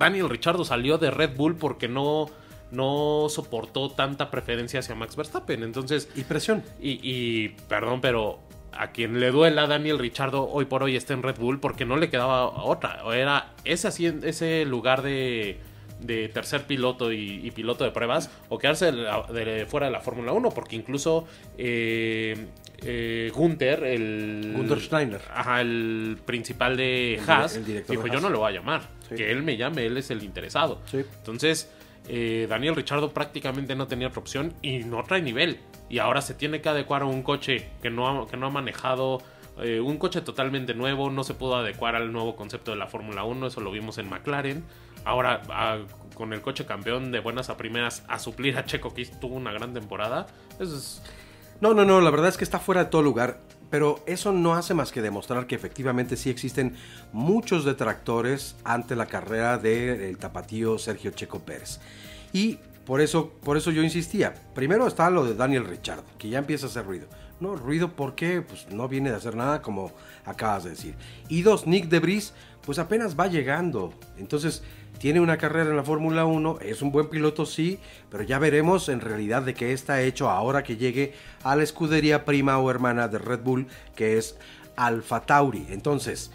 Daniel 0.00 0.30
Richardo 0.30 0.64
salió 0.64 0.96
de 0.96 1.10
Red 1.10 1.36
Bull 1.36 1.56
porque 1.56 1.86
no, 1.86 2.26
no 2.70 3.26
soportó 3.28 3.90
tanta 3.90 4.30
preferencia 4.30 4.80
hacia 4.80 4.94
Max 4.94 5.14
Verstappen. 5.14 5.62
Entonces. 5.62 6.08
Y 6.16 6.24
presión. 6.24 6.64
Y, 6.80 7.50
perdón, 7.68 8.00
pero 8.00 8.40
a 8.72 8.92
quien 8.92 9.20
le 9.20 9.30
duela 9.30 9.66
Daniel 9.66 9.98
Richardo 9.98 10.48
hoy 10.48 10.64
por 10.64 10.82
hoy 10.82 10.96
está 10.96 11.12
en 11.12 11.22
Red 11.22 11.36
Bull 11.36 11.60
porque 11.60 11.84
no 11.84 11.98
le 11.98 12.08
quedaba 12.08 12.64
otra. 12.64 13.04
O 13.04 13.12
era 13.12 13.52
ese, 13.64 13.88
ese 14.22 14.64
lugar 14.64 15.02
de, 15.02 15.60
de 16.00 16.28
tercer 16.28 16.66
piloto 16.66 17.12
y, 17.12 17.50
piloto 17.50 17.84
de 17.84 17.90
pruebas 17.90 18.30
o 18.48 18.58
quedarse 18.58 18.90
de, 18.92 19.66
fuera 19.68 19.86
de 19.86 19.92
la 19.92 20.00
Fórmula 20.00 20.32
1 20.32 20.50
porque 20.50 20.76
incluso 20.76 21.26
eh, 21.58 22.46
eh, 22.84 23.30
Gunther, 23.34 23.84
el... 23.84 24.52
Gunther 24.56 24.80
Steiner. 24.80 25.20
Ajá, 25.32 25.60
el 25.60 26.18
principal 26.24 26.76
de 26.76 27.20
Haas, 27.26 27.60
dijo 27.64 28.06
yo 28.06 28.20
no 28.20 28.30
lo 28.30 28.40
voy 28.40 28.52
a 28.52 28.54
llamar 28.54 29.00
que 29.16 29.30
él 29.30 29.42
me 29.42 29.56
llame, 29.56 29.86
él 29.86 29.96
es 29.96 30.10
el 30.10 30.22
interesado. 30.22 30.80
Entonces, 30.92 31.70
eh, 32.08 32.46
Daniel 32.48 32.76
Richardo 32.76 33.12
prácticamente 33.12 33.74
no 33.74 33.86
tenía 33.86 34.08
otra 34.08 34.20
opción 34.20 34.54
y 34.62 34.78
no 34.78 35.02
trae 35.04 35.22
nivel. 35.22 35.58
Y 35.88 35.98
ahora 35.98 36.22
se 36.22 36.34
tiene 36.34 36.60
que 36.60 36.68
adecuar 36.68 37.02
a 37.02 37.06
un 37.06 37.22
coche 37.22 37.68
que 37.82 37.90
no 37.90 38.08
ha, 38.08 38.28
que 38.28 38.36
no 38.36 38.46
ha 38.46 38.50
manejado, 38.50 39.22
eh, 39.60 39.80
un 39.80 39.98
coche 39.98 40.20
totalmente 40.20 40.74
nuevo, 40.74 41.10
no 41.10 41.24
se 41.24 41.34
pudo 41.34 41.56
adecuar 41.56 41.96
al 41.96 42.12
nuevo 42.12 42.36
concepto 42.36 42.70
de 42.70 42.76
la 42.76 42.86
Fórmula 42.86 43.24
1, 43.24 43.48
eso 43.48 43.60
lo 43.60 43.70
vimos 43.70 43.98
en 43.98 44.08
McLaren. 44.08 44.64
Ahora, 45.04 45.40
con 46.14 46.34
el 46.34 46.42
coche 46.42 46.66
campeón 46.66 47.10
de 47.10 47.20
buenas 47.20 47.48
a 47.48 47.56
primeras, 47.56 48.04
a 48.06 48.18
suplir 48.18 48.58
a 48.58 48.66
Checo, 48.66 48.92
que 48.92 49.06
tuvo 49.06 49.34
una 49.34 49.52
gran 49.52 49.74
temporada, 49.74 50.26
eso 50.58 50.76
es... 50.76 51.02
No, 51.60 51.74
no, 51.74 51.84
no, 51.84 52.00
la 52.00 52.10
verdad 52.10 52.28
es 52.28 52.36
que 52.36 52.44
está 52.44 52.58
fuera 52.58 52.84
de 52.84 52.90
todo 52.90 53.02
lugar. 53.02 53.40
Pero 53.70 54.02
eso 54.06 54.32
no 54.32 54.54
hace 54.54 54.74
más 54.74 54.90
que 54.90 55.00
demostrar 55.00 55.46
que 55.46 55.54
efectivamente 55.54 56.16
sí 56.16 56.28
existen 56.28 56.74
muchos 57.12 57.64
detractores 57.64 58.56
ante 58.64 58.96
la 58.96 59.06
carrera 59.06 59.58
del 59.58 60.18
tapatío 60.18 60.76
Sergio 60.76 61.12
Checo 61.12 61.38
Pérez. 61.38 61.78
Y 62.32 62.58
por 62.84 63.00
eso, 63.00 63.30
por 63.44 63.56
eso 63.56 63.70
yo 63.70 63.82
insistía. 63.82 64.34
Primero 64.54 64.88
está 64.88 65.08
lo 65.10 65.24
de 65.24 65.34
Daniel 65.34 65.66
Richard, 65.66 66.02
que 66.18 66.28
ya 66.28 66.38
empieza 66.38 66.66
a 66.66 66.68
hacer 66.68 66.84
ruido. 66.84 67.06
No, 67.38 67.54
ruido 67.54 67.92
porque 67.92 68.42
pues, 68.42 68.66
no 68.70 68.88
viene 68.88 69.10
de 69.10 69.16
hacer 69.16 69.36
nada 69.36 69.62
como 69.62 69.92
acabas 70.24 70.64
de 70.64 70.70
decir. 70.70 70.96
Y 71.28 71.42
dos, 71.42 71.66
Nick 71.66 71.88
Debris, 71.88 72.34
pues 72.70 72.78
apenas 72.78 73.18
va 73.18 73.26
llegando. 73.26 73.92
Entonces, 74.16 74.62
tiene 75.00 75.18
una 75.18 75.38
carrera 75.38 75.70
en 75.70 75.76
la 75.76 75.82
Fórmula 75.82 76.24
1, 76.24 76.60
es 76.60 76.82
un 76.82 76.92
buen 76.92 77.08
piloto, 77.08 77.44
sí, 77.44 77.80
pero 78.10 78.22
ya 78.22 78.38
veremos 78.38 78.88
en 78.88 79.00
realidad 79.00 79.42
de 79.42 79.54
qué 79.54 79.72
está 79.72 80.02
hecho 80.02 80.30
ahora 80.30 80.62
que 80.62 80.76
llegue 80.76 81.12
a 81.42 81.56
la 81.56 81.64
escudería 81.64 82.24
prima 82.24 82.58
o 82.58 82.70
hermana 82.70 83.08
de 83.08 83.18
Red 83.18 83.40
Bull, 83.40 83.66
que 83.96 84.18
es 84.18 84.38
Alfa 84.76 85.22
Tauri. 85.22 85.66
Entonces, 85.70 86.30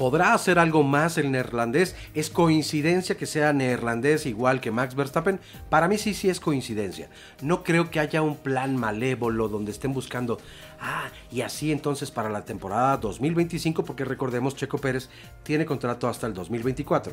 ¿Podrá 0.00 0.32
hacer 0.32 0.58
algo 0.58 0.82
más 0.82 1.18
el 1.18 1.30
neerlandés? 1.30 1.94
¿Es 2.14 2.30
coincidencia 2.30 3.18
que 3.18 3.26
sea 3.26 3.52
neerlandés 3.52 4.24
igual 4.24 4.58
que 4.58 4.70
Max 4.70 4.94
Verstappen? 4.94 5.38
Para 5.68 5.88
mí 5.88 5.98
sí, 5.98 6.14
sí 6.14 6.30
es 6.30 6.40
coincidencia. 6.40 7.10
No 7.42 7.62
creo 7.62 7.90
que 7.90 8.00
haya 8.00 8.22
un 8.22 8.38
plan 8.38 8.78
malévolo 8.78 9.50
donde 9.50 9.72
estén 9.72 9.92
buscando, 9.92 10.38
ah, 10.80 11.10
y 11.30 11.42
así 11.42 11.70
entonces 11.70 12.10
para 12.10 12.30
la 12.30 12.46
temporada 12.46 12.96
2025, 12.96 13.84
porque 13.84 14.06
recordemos, 14.06 14.56
Checo 14.56 14.78
Pérez 14.78 15.10
tiene 15.42 15.66
contrato 15.66 16.08
hasta 16.08 16.26
el 16.26 16.32
2024. 16.32 17.12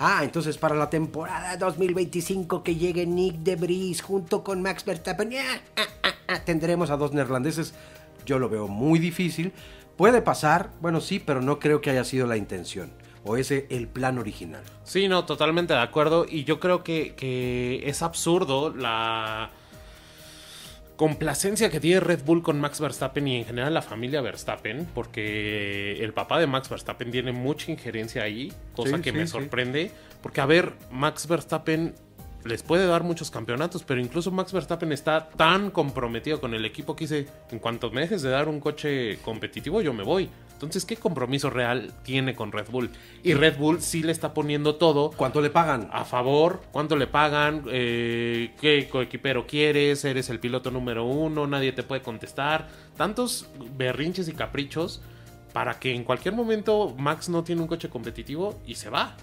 Ah, 0.00 0.22
entonces 0.24 0.58
para 0.58 0.74
la 0.74 0.90
temporada 0.90 1.56
2025 1.56 2.64
que 2.64 2.74
llegue 2.74 3.06
Nick 3.06 3.36
de 3.44 3.54
Vries 3.54 4.02
junto 4.02 4.42
con 4.42 4.60
Max 4.60 4.84
Verstappen, 4.84 5.34
ah, 5.34 5.60
ah, 5.76 6.08
ah, 6.26 6.44
tendremos 6.44 6.90
a 6.90 6.96
dos 6.96 7.12
neerlandeses. 7.12 7.74
Yo 8.26 8.40
lo 8.40 8.48
veo 8.48 8.66
muy 8.66 8.98
difícil 8.98 9.52
Puede 9.96 10.22
pasar, 10.22 10.70
bueno 10.80 11.00
sí, 11.00 11.18
pero 11.18 11.40
no 11.40 11.58
creo 11.58 11.80
que 11.80 11.90
haya 11.90 12.04
sido 12.04 12.26
la 12.26 12.36
intención. 12.36 12.90
o 13.26 13.36
es 13.38 13.50
el 13.50 13.88
plan 13.88 14.18
original. 14.18 14.62
Sí, 14.84 15.08
no, 15.08 15.24
totalmente 15.24 15.72
de 15.72 15.80
acuerdo. 15.80 16.26
Y 16.28 16.44
yo 16.44 16.60
creo 16.60 16.84
que, 16.84 17.14
que 17.14 17.82
es 17.88 18.02
absurdo 18.02 18.74
la 18.74 19.50
complacencia 20.96 21.70
que 21.70 21.80
tiene 21.80 22.00
Red 22.00 22.22
Bull 22.24 22.42
con 22.42 22.60
Max 22.60 22.80
Verstappen 22.80 23.26
y 23.26 23.36
en 23.38 23.44
general 23.44 23.74
la 23.74 23.82
familia 23.82 24.20
Verstappen, 24.20 24.86
porque 24.94 26.04
el 26.04 26.12
papá 26.12 26.38
de 26.38 26.46
Max 26.46 26.68
Verstappen 26.68 27.10
tiene 27.10 27.32
mucha 27.32 27.72
injerencia 27.72 28.22
ahí, 28.22 28.52
cosa 28.74 29.00
que 29.00 29.12
me 29.12 29.26
sorprende, 29.26 29.90
porque 30.22 30.40
a 30.40 30.46
ver, 30.46 30.72
Max 30.90 31.26
Verstappen 31.26 31.94
les 32.44 32.62
puede 32.62 32.86
dar 32.86 33.02
muchos 33.02 33.30
campeonatos, 33.30 33.82
pero 33.82 34.00
incluso 34.00 34.30
Max 34.30 34.52
Verstappen 34.52 34.92
está 34.92 35.28
tan 35.30 35.70
comprometido 35.70 36.40
con 36.40 36.54
el 36.54 36.64
equipo 36.64 36.94
que 36.94 37.04
dice, 37.04 37.26
en 37.50 37.58
cuanto 37.58 37.90
me 37.90 38.02
dejes 38.02 38.22
de 38.22 38.30
dar 38.30 38.48
un 38.48 38.60
coche 38.60 39.18
competitivo, 39.22 39.80
yo 39.80 39.92
me 39.92 40.02
voy. 40.02 40.28
Entonces, 40.52 40.84
¿qué 40.84 40.96
compromiso 40.96 41.50
real 41.50 41.92
tiene 42.04 42.34
con 42.34 42.52
Red 42.52 42.68
Bull? 42.70 42.90
Y 43.22 43.34
Red 43.34 43.58
Bull 43.58 43.82
sí 43.82 44.02
le 44.02 44.12
está 44.12 44.32
poniendo 44.32 44.76
todo. 44.76 45.10
¿Cuánto 45.10 45.40
le 45.40 45.50
pagan? 45.50 45.88
A 45.92 46.04
favor, 46.04 46.62
¿cuánto 46.70 46.96
le 46.96 47.06
pagan? 47.06 47.64
Eh, 47.70 48.52
¿Qué 48.60 48.88
coequipero 48.90 49.46
quieres? 49.46 50.04
¿Eres 50.04 50.30
el 50.30 50.38
piloto 50.38 50.70
número 50.70 51.04
uno? 51.04 51.46
Nadie 51.46 51.72
te 51.72 51.82
puede 51.82 52.02
contestar. 52.02 52.68
Tantos 52.96 53.48
berrinches 53.76 54.28
y 54.28 54.32
caprichos 54.32 55.02
para 55.52 55.78
que 55.78 55.94
en 55.94 56.04
cualquier 56.04 56.34
momento 56.34 56.94
Max 56.98 57.28
no 57.28 57.44
tiene 57.44 57.62
un 57.62 57.68
coche 57.68 57.88
competitivo 57.88 58.60
y 58.66 58.76
se 58.76 58.90
va. 58.90 59.16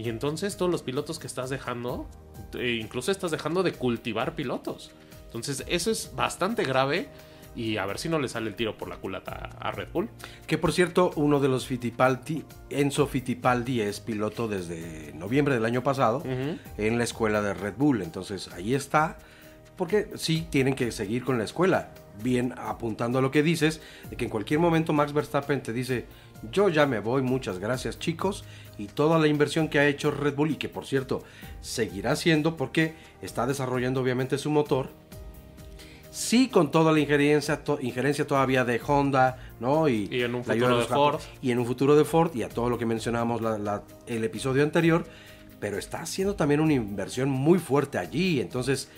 Y 0.00 0.08
entonces 0.08 0.56
todos 0.56 0.72
los 0.72 0.80
pilotos 0.80 1.18
que 1.18 1.26
estás 1.26 1.50
dejando, 1.50 2.08
eh, 2.54 2.78
incluso 2.80 3.12
estás 3.12 3.30
dejando 3.30 3.62
de 3.62 3.74
cultivar 3.74 4.34
pilotos. 4.34 4.92
Entonces 5.26 5.62
eso 5.68 5.90
es 5.90 6.12
bastante 6.16 6.64
grave 6.64 7.08
y 7.54 7.76
a 7.76 7.84
ver 7.84 7.98
si 7.98 8.08
no 8.08 8.18
le 8.18 8.26
sale 8.26 8.48
el 8.48 8.54
tiro 8.54 8.78
por 8.78 8.88
la 8.88 8.96
culata 8.96 9.50
a 9.60 9.70
Red 9.72 9.88
Bull. 9.92 10.08
Que 10.46 10.56
por 10.56 10.72
cierto, 10.72 11.10
uno 11.16 11.38
de 11.38 11.48
los 11.48 11.66
Fittipaldi, 11.66 12.44
Enzo 12.70 13.08
Fittipaldi 13.08 13.82
es 13.82 14.00
piloto 14.00 14.48
desde 14.48 15.12
noviembre 15.12 15.52
del 15.52 15.66
año 15.66 15.82
pasado 15.82 16.22
en 16.24 16.96
la 16.96 17.04
escuela 17.04 17.42
de 17.42 17.52
Red 17.52 17.74
Bull, 17.76 18.00
entonces 18.00 18.48
ahí 18.54 18.74
está, 18.74 19.18
porque 19.76 20.08
sí 20.14 20.46
tienen 20.48 20.74
que 20.76 20.92
seguir 20.92 21.24
con 21.24 21.36
la 21.36 21.44
escuela, 21.44 21.90
bien 22.22 22.54
apuntando 22.56 23.18
a 23.18 23.22
lo 23.22 23.30
que 23.30 23.42
dices, 23.42 23.82
de 24.08 24.16
que 24.16 24.24
en 24.24 24.30
cualquier 24.30 24.60
momento 24.60 24.94
Max 24.94 25.12
Verstappen 25.12 25.62
te 25.62 25.74
dice, 25.74 26.06
yo 26.50 26.68
ya 26.68 26.86
me 26.86 27.00
voy, 27.00 27.22
muchas 27.22 27.58
gracias 27.58 27.98
chicos, 27.98 28.44
y 28.78 28.86
toda 28.86 29.18
la 29.18 29.26
inversión 29.26 29.68
que 29.68 29.78
ha 29.78 29.86
hecho 29.86 30.10
Red 30.10 30.34
Bull 30.34 30.52
y 30.52 30.56
que 30.56 30.68
por 30.68 30.86
cierto 30.86 31.22
seguirá 31.60 32.12
haciendo 32.12 32.56
porque 32.56 32.94
está 33.20 33.46
desarrollando 33.46 34.00
obviamente 34.00 34.38
su 34.38 34.50
motor 34.50 34.88
sí 36.10 36.48
con 36.48 36.70
toda 36.70 36.92
la 36.92 37.00
injerencia, 37.00 37.62
injerencia 37.80 38.26
todavía 38.26 38.64
de 38.64 38.80
Honda, 38.84 39.38
¿no? 39.60 39.88
Y, 39.88 40.08
en 40.10 40.34
un 40.34 40.44
futuro 40.44 40.78
de, 40.78 40.84
Ford. 40.84 41.20
Y 41.40 41.50
en 41.50 41.58
un 41.58 41.66
futuro 41.66 41.96
de 41.96 42.04
Ford 42.04 42.34
y 42.34 42.42
a 42.42 42.48
todo 42.48 42.68
lo 42.68 42.78
que 42.78 42.86
mencionábamos 42.86 43.40
la, 43.40 43.82
el 44.06 44.24
episodio 44.24 44.62
anterior, 44.62 45.04
pero 45.60 45.78
está 45.78 46.00
haciendo 46.00 46.34
también 46.34 46.60
una 46.60 46.72
inversión 46.72 47.30
muy 47.30 47.58
fuerte 47.58 47.98
allí, 47.98 48.40
entonces 48.40 48.88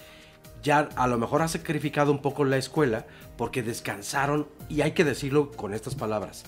ya 0.63 0.89
a 0.97 1.07
lo 1.07 1.19
mejor 1.19 1.43
ha 1.43 1.49
sacrificado 1.49 2.13
un 2.13 2.23
poco 2.23 2.45
la 2.45 2.57
escuela 2.57 3.05
porque 3.37 3.63
descansaron, 3.63 4.47
y 4.69 4.83
hay 4.83 4.93
que 4.93 5.05
decirlo 5.05 5.51
con 5.51 5.75
estas 5.75 5.95
palabras, 5.95 6.45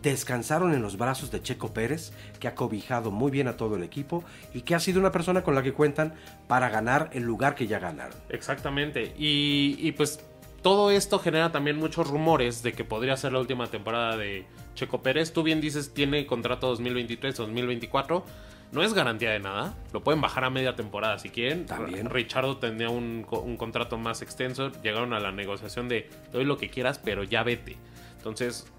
descansaron 0.00 0.74
en 0.74 0.82
los 0.82 0.96
brazos 0.96 1.30
de 1.30 1.42
Checo 1.42 1.72
Pérez, 1.72 2.12
que 2.40 2.48
ha 2.48 2.54
cobijado 2.54 3.10
muy 3.10 3.30
bien 3.30 3.48
a 3.48 3.56
todo 3.56 3.76
el 3.76 3.82
equipo 3.82 4.24
y 4.54 4.62
que 4.62 4.74
ha 4.74 4.80
sido 4.80 5.00
una 5.00 5.12
persona 5.12 5.42
con 5.42 5.54
la 5.54 5.62
que 5.62 5.72
cuentan 5.72 6.14
para 6.46 6.68
ganar 6.68 7.10
el 7.12 7.24
lugar 7.24 7.54
que 7.54 7.66
ya 7.66 7.78
ganaron. 7.78 8.16
Exactamente. 8.28 9.14
Y, 9.18 9.92
pues 9.92 10.24
todo 10.62 10.90
esto 10.90 11.18
genera 11.18 11.50
también 11.50 11.76
muchos 11.76 12.08
rumores 12.08 12.62
de 12.62 12.72
que 12.72 12.84
podría 12.84 13.16
ser 13.16 13.32
la 13.32 13.40
última 13.40 13.66
temporada 13.66 14.16
de 14.16 14.46
Checo 14.74 15.02
Pérez. 15.02 15.32
Tú 15.32 15.42
bien 15.42 15.60
dices, 15.60 15.92
tiene 15.92 16.26
contrato 16.26 16.74
2023-2024. 16.76 18.22
No 18.70 18.82
es 18.82 18.94
garantía 18.94 19.30
de 19.32 19.40
nada. 19.40 19.74
Lo 19.92 20.02
pueden 20.02 20.20
bajar 20.20 20.44
a 20.44 20.50
media 20.50 20.76
temporada 20.76 21.18
si 21.18 21.30
quieren. 21.30 21.66
También. 21.66 22.08
Richardo 22.08 22.56
tenía 22.56 22.88
un, 22.88 23.26
un 23.30 23.56
contrato 23.56 23.98
más 23.98 24.22
extenso. 24.22 24.70
Llegaron 24.82 25.12
a 25.12 25.20
la 25.20 25.32
negociación 25.32 25.88
de 25.88 26.08
doy 26.32 26.44
lo 26.44 26.56
que 26.56 26.70
quieras, 26.70 26.98
pero 26.98 27.22
ya 27.24 27.42
vete. 27.42 27.76
Entonces, 28.16 28.72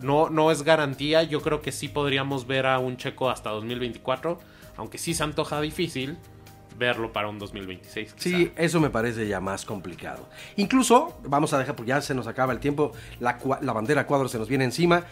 no, 0.00 0.30
no 0.30 0.50
es 0.50 0.62
garantía. 0.62 1.22
Yo 1.22 1.40
creo 1.42 1.60
que 1.60 1.72
sí 1.72 1.88
podríamos 1.88 2.46
ver 2.46 2.66
a 2.66 2.78
un 2.78 2.96
checo 2.96 3.30
hasta 3.30 3.50
2024. 3.50 4.38
Aunque 4.76 4.98
sí 4.98 5.14
se 5.14 5.24
antoja 5.24 5.60
difícil 5.60 6.16
verlo 6.78 7.12
para 7.12 7.28
un 7.28 7.38
2026. 7.38 8.14
Sí, 8.16 8.52
eso 8.56 8.80
me 8.80 8.90
parece 8.90 9.26
ya 9.26 9.40
más 9.40 9.64
complicado. 9.64 10.28
Incluso, 10.56 11.18
vamos 11.24 11.52
a 11.52 11.58
dejar, 11.58 11.74
porque 11.74 11.88
ya 11.90 12.00
se 12.00 12.14
nos 12.14 12.28
acaba 12.28 12.52
el 12.52 12.60
tiempo, 12.60 12.92
la, 13.18 13.38
la 13.60 13.72
bandera 13.72 14.06
cuadro 14.06 14.28
se 14.28 14.38
nos 14.38 14.48
viene 14.48 14.64
encima. 14.64 15.04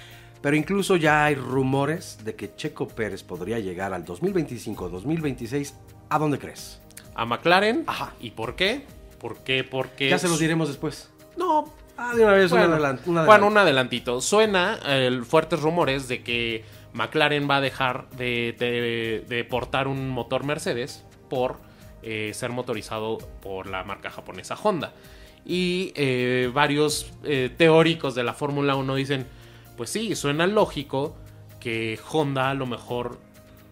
Pero 0.42 0.54
incluso 0.54 0.96
ya 0.96 1.24
hay 1.24 1.34
rumores 1.34 2.18
de 2.24 2.36
que 2.36 2.54
Checo 2.54 2.86
Pérez 2.86 3.22
podría 3.22 3.58
llegar 3.58 3.92
al 3.92 4.04
2025-2026. 4.04 5.72
¿A 6.08 6.18
dónde 6.18 6.38
crees? 6.38 6.80
A 7.14 7.24
McLaren. 7.24 7.84
Ajá. 7.86 8.12
¿Y 8.20 8.30
por 8.30 8.54
qué? 8.54 8.84
¿Por 9.18 9.38
qué? 9.38 9.64
Porque. 9.64 10.08
Ya 10.08 10.18
se 10.18 10.28
los 10.28 10.38
diremos 10.38 10.68
después. 10.68 11.10
No, 11.36 11.72
Ah, 11.96 12.14
de 12.14 12.24
una 12.24 12.34
vez, 12.34 12.50
bueno, 12.50 12.76
un, 13.06 13.26
Bueno, 13.26 13.46
un 13.46 13.58
adelantito. 13.58 14.20
Suena 14.20 14.78
fuertes 15.26 15.60
rumores 15.60 16.08
de 16.08 16.22
que 16.22 16.64
McLaren 16.92 17.48
va 17.48 17.56
a 17.56 17.60
dejar 17.60 18.08
de, 18.10 19.46
portar 19.48 19.88
un 19.88 20.08
motor 20.08 20.44
Mercedes 20.44 21.04
por 21.28 21.58
eh, 22.02 22.32
ser 22.34 22.50
motorizado 22.50 23.18
por 23.42 23.66
la 23.66 23.84
marca 23.84 24.10
japonesa 24.10 24.56
Honda. 24.62 24.92
Y 25.44 25.92
eh, 25.94 26.50
varios 26.52 27.12
eh, 27.22 27.50
teóricos 27.56 28.14
de 28.14 28.24
la 28.24 28.34
Fórmula 28.34 28.74
1 28.74 28.94
dicen, 28.96 29.26
pues 29.76 29.90
sí, 29.90 30.14
suena 30.16 30.46
lógico 30.46 31.16
que 31.60 31.98
Honda 32.10 32.50
a 32.50 32.54
lo 32.54 32.66
mejor 32.66 33.18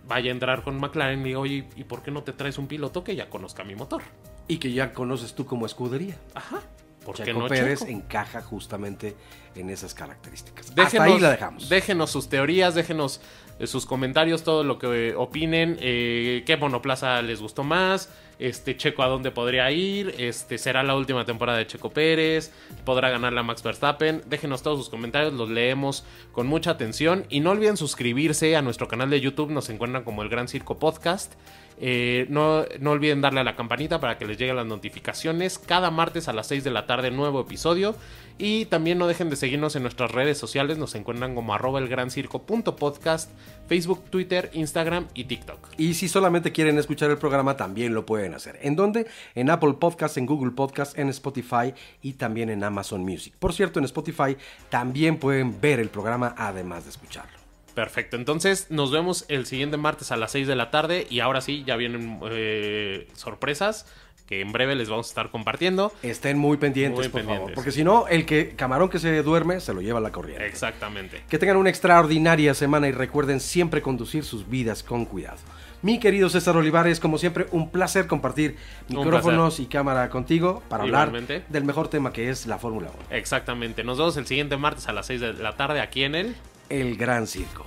vaya 0.06 0.30
a 0.30 0.32
entrar 0.32 0.62
con 0.62 0.78
McLaren 0.78 1.20
y 1.20 1.24
diga, 1.24 1.38
oye, 1.38 1.68
¿y 1.76 1.84
por 1.84 2.02
qué 2.02 2.10
no 2.10 2.22
te 2.22 2.32
traes 2.32 2.58
un 2.58 2.68
piloto 2.68 3.02
que 3.02 3.16
ya 3.16 3.28
conozca 3.28 3.64
mi 3.64 3.74
motor? 3.74 4.02
Y 4.46 4.58
que 4.58 4.72
ya 4.72 4.92
conoces 4.92 5.34
tú 5.34 5.46
como 5.46 5.66
escudería. 5.66 6.16
Ajá. 6.34 6.60
Porque 7.04 7.24
Checo 7.24 7.46
Pérez 7.46 7.82
encaja 7.82 8.40
justamente 8.40 9.16
en 9.54 9.70
esas 9.70 9.94
características. 9.94 10.74
Déjenos, 10.74 10.94
Hasta 10.94 11.04
ahí 11.04 11.20
la 11.20 11.30
dejamos. 11.30 11.68
Déjenos 11.68 12.10
sus 12.10 12.28
teorías, 12.28 12.74
déjenos 12.74 13.20
eh, 13.58 13.66
sus 13.66 13.86
comentarios, 13.86 14.42
todo 14.42 14.64
lo 14.64 14.78
que 14.78 15.14
opinen, 15.16 15.76
eh, 15.80 16.42
qué 16.44 16.56
monoplaza 16.56 17.22
les 17.22 17.40
gustó 17.40 17.62
más, 17.62 18.10
este 18.40 18.76
Checo 18.76 19.04
a 19.04 19.06
dónde 19.06 19.30
podría 19.30 19.70
ir, 19.70 20.12
este 20.18 20.58
será 20.58 20.82
la 20.82 20.96
última 20.96 21.24
temporada 21.24 21.58
de 21.58 21.66
Checo 21.68 21.90
Pérez, 21.90 22.52
podrá 22.84 23.10
ganar 23.10 23.32
la 23.32 23.44
Max 23.44 23.62
Verstappen. 23.62 24.22
Déjenos 24.26 24.62
todos 24.62 24.78
sus 24.78 24.88
comentarios, 24.88 25.32
los 25.34 25.48
leemos 25.48 26.04
con 26.32 26.48
mucha 26.48 26.72
atención 26.72 27.26
y 27.28 27.40
no 27.40 27.50
olviden 27.50 27.76
suscribirse 27.76 28.56
a 28.56 28.62
nuestro 28.62 28.88
canal 28.88 29.08
de 29.10 29.20
YouTube, 29.20 29.50
nos 29.50 29.70
encuentran 29.70 30.02
como 30.02 30.22
el 30.22 30.28
Gran 30.28 30.48
Circo 30.48 30.78
Podcast. 30.78 31.34
Eh, 31.78 32.26
no, 32.28 32.64
no, 32.80 32.92
olviden 32.92 33.20
darle 33.20 33.40
a 33.40 33.44
la 33.44 33.56
campanita 33.56 34.00
para 34.00 34.16
que 34.16 34.26
les 34.26 34.38
lleguen 34.38 34.56
las 34.56 34.66
notificaciones. 34.66 35.58
Cada 35.58 35.90
martes 35.90 36.28
a 36.28 36.32
las 36.32 36.46
6 36.46 36.64
de 36.64 36.70
la 36.70 36.86
tarde, 36.86 37.10
nuevo 37.10 37.40
episodio. 37.40 37.94
Y 38.36 38.64
también 38.66 38.98
no 38.98 39.06
dejen 39.06 39.30
de 39.30 39.36
seguirnos 39.36 39.76
en 39.76 39.82
nuestras 39.82 40.10
redes 40.10 40.38
sociales. 40.38 40.76
Nos 40.76 40.94
encuentran 40.94 41.34
como 41.34 41.54
arroba 41.54 41.78
el 41.78 41.88
gran 41.88 42.10
circo 42.10 42.42
podcast, 42.42 43.30
Facebook, 43.68 44.04
Twitter, 44.10 44.50
Instagram 44.54 45.06
y 45.14 45.24
TikTok. 45.24 45.68
Y 45.78 45.94
si 45.94 46.08
solamente 46.08 46.50
quieren 46.50 46.78
escuchar 46.78 47.10
el 47.10 47.18
programa, 47.18 47.56
también 47.56 47.94
lo 47.94 48.04
pueden 48.04 48.34
hacer. 48.34 48.58
¿En 48.62 48.74
dónde? 48.74 49.06
En 49.34 49.50
Apple 49.50 49.74
Podcast, 49.74 50.16
en 50.18 50.26
Google 50.26 50.50
Podcast, 50.50 50.98
en 50.98 51.08
Spotify 51.10 51.74
y 52.02 52.14
también 52.14 52.50
en 52.50 52.64
Amazon 52.64 53.02
Music. 53.02 53.34
Por 53.38 53.52
cierto, 53.52 53.78
en 53.78 53.84
Spotify 53.84 54.36
también 54.68 55.18
pueden 55.18 55.60
ver 55.60 55.78
el 55.78 55.88
programa 55.88 56.34
además 56.36 56.84
de 56.84 56.90
escucharlo. 56.90 57.43
Perfecto, 57.74 58.16
entonces 58.16 58.70
nos 58.70 58.92
vemos 58.92 59.24
el 59.28 59.46
siguiente 59.46 59.76
martes 59.76 60.12
a 60.12 60.16
las 60.16 60.32
6 60.32 60.46
de 60.46 60.56
la 60.56 60.70
tarde 60.70 61.06
y 61.10 61.20
ahora 61.20 61.40
sí, 61.40 61.64
ya 61.66 61.76
vienen 61.76 62.20
eh, 62.30 63.08
sorpresas 63.14 63.86
que 64.26 64.40
en 64.40 64.52
breve 64.52 64.74
les 64.74 64.88
vamos 64.88 65.06
a 65.06 65.10
estar 65.10 65.30
compartiendo. 65.30 65.92
Estén 66.02 66.38
muy 66.38 66.56
pendientes, 66.56 67.08
por 67.08 67.22
favor, 67.24 67.52
porque 67.54 67.72
si 67.72 67.84
no, 67.84 68.06
el 68.08 68.24
que 68.24 68.50
camarón 68.50 68.88
que 68.88 68.98
se 68.98 69.22
duerme 69.22 69.60
se 69.60 69.74
lo 69.74 69.82
lleva 69.82 69.98
a 69.98 70.02
la 70.02 70.12
corriente. 70.12 70.46
Exactamente. 70.46 71.22
Que 71.28 71.38
tengan 71.38 71.56
una 71.56 71.68
extraordinaria 71.68 72.54
semana 72.54 72.88
y 72.88 72.92
recuerden 72.92 73.40
siempre 73.40 73.82
conducir 73.82 74.24
sus 74.24 74.48
vidas 74.48 74.82
con 74.82 75.04
cuidado. 75.04 75.38
Mi 75.82 75.98
querido 75.98 76.30
César 76.30 76.56
Olivares, 76.56 76.98
como 76.98 77.18
siempre, 77.18 77.46
un 77.50 77.70
placer 77.70 78.06
compartir 78.06 78.56
micrófonos 78.88 79.60
y 79.60 79.66
cámara 79.66 80.08
contigo 80.08 80.62
para 80.70 80.84
hablar 80.84 81.12
del 81.12 81.64
mejor 81.64 81.88
tema 81.88 82.10
que 82.10 82.30
es 82.30 82.46
la 82.46 82.58
Fórmula 82.58 82.88
1. 83.10 83.16
Exactamente. 83.18 83.84
Nos 83.84 83.98
vemos 83.98 84.16
el 84.16 84.26
siguiente 84.26 84.56
martes 84.56 84.88
a 84.88 84.92
las 84.92 85.06
6 85.06 85.20
de 85.20 85.32
la 85.34 85.56
tarde 85.56 85.82
aquí 85.82 86.04
en 86.04 86.14
el 86.14 86.36
el 86.68 86.96
Gran 86.96 87.26
Circo. 87.26 87.66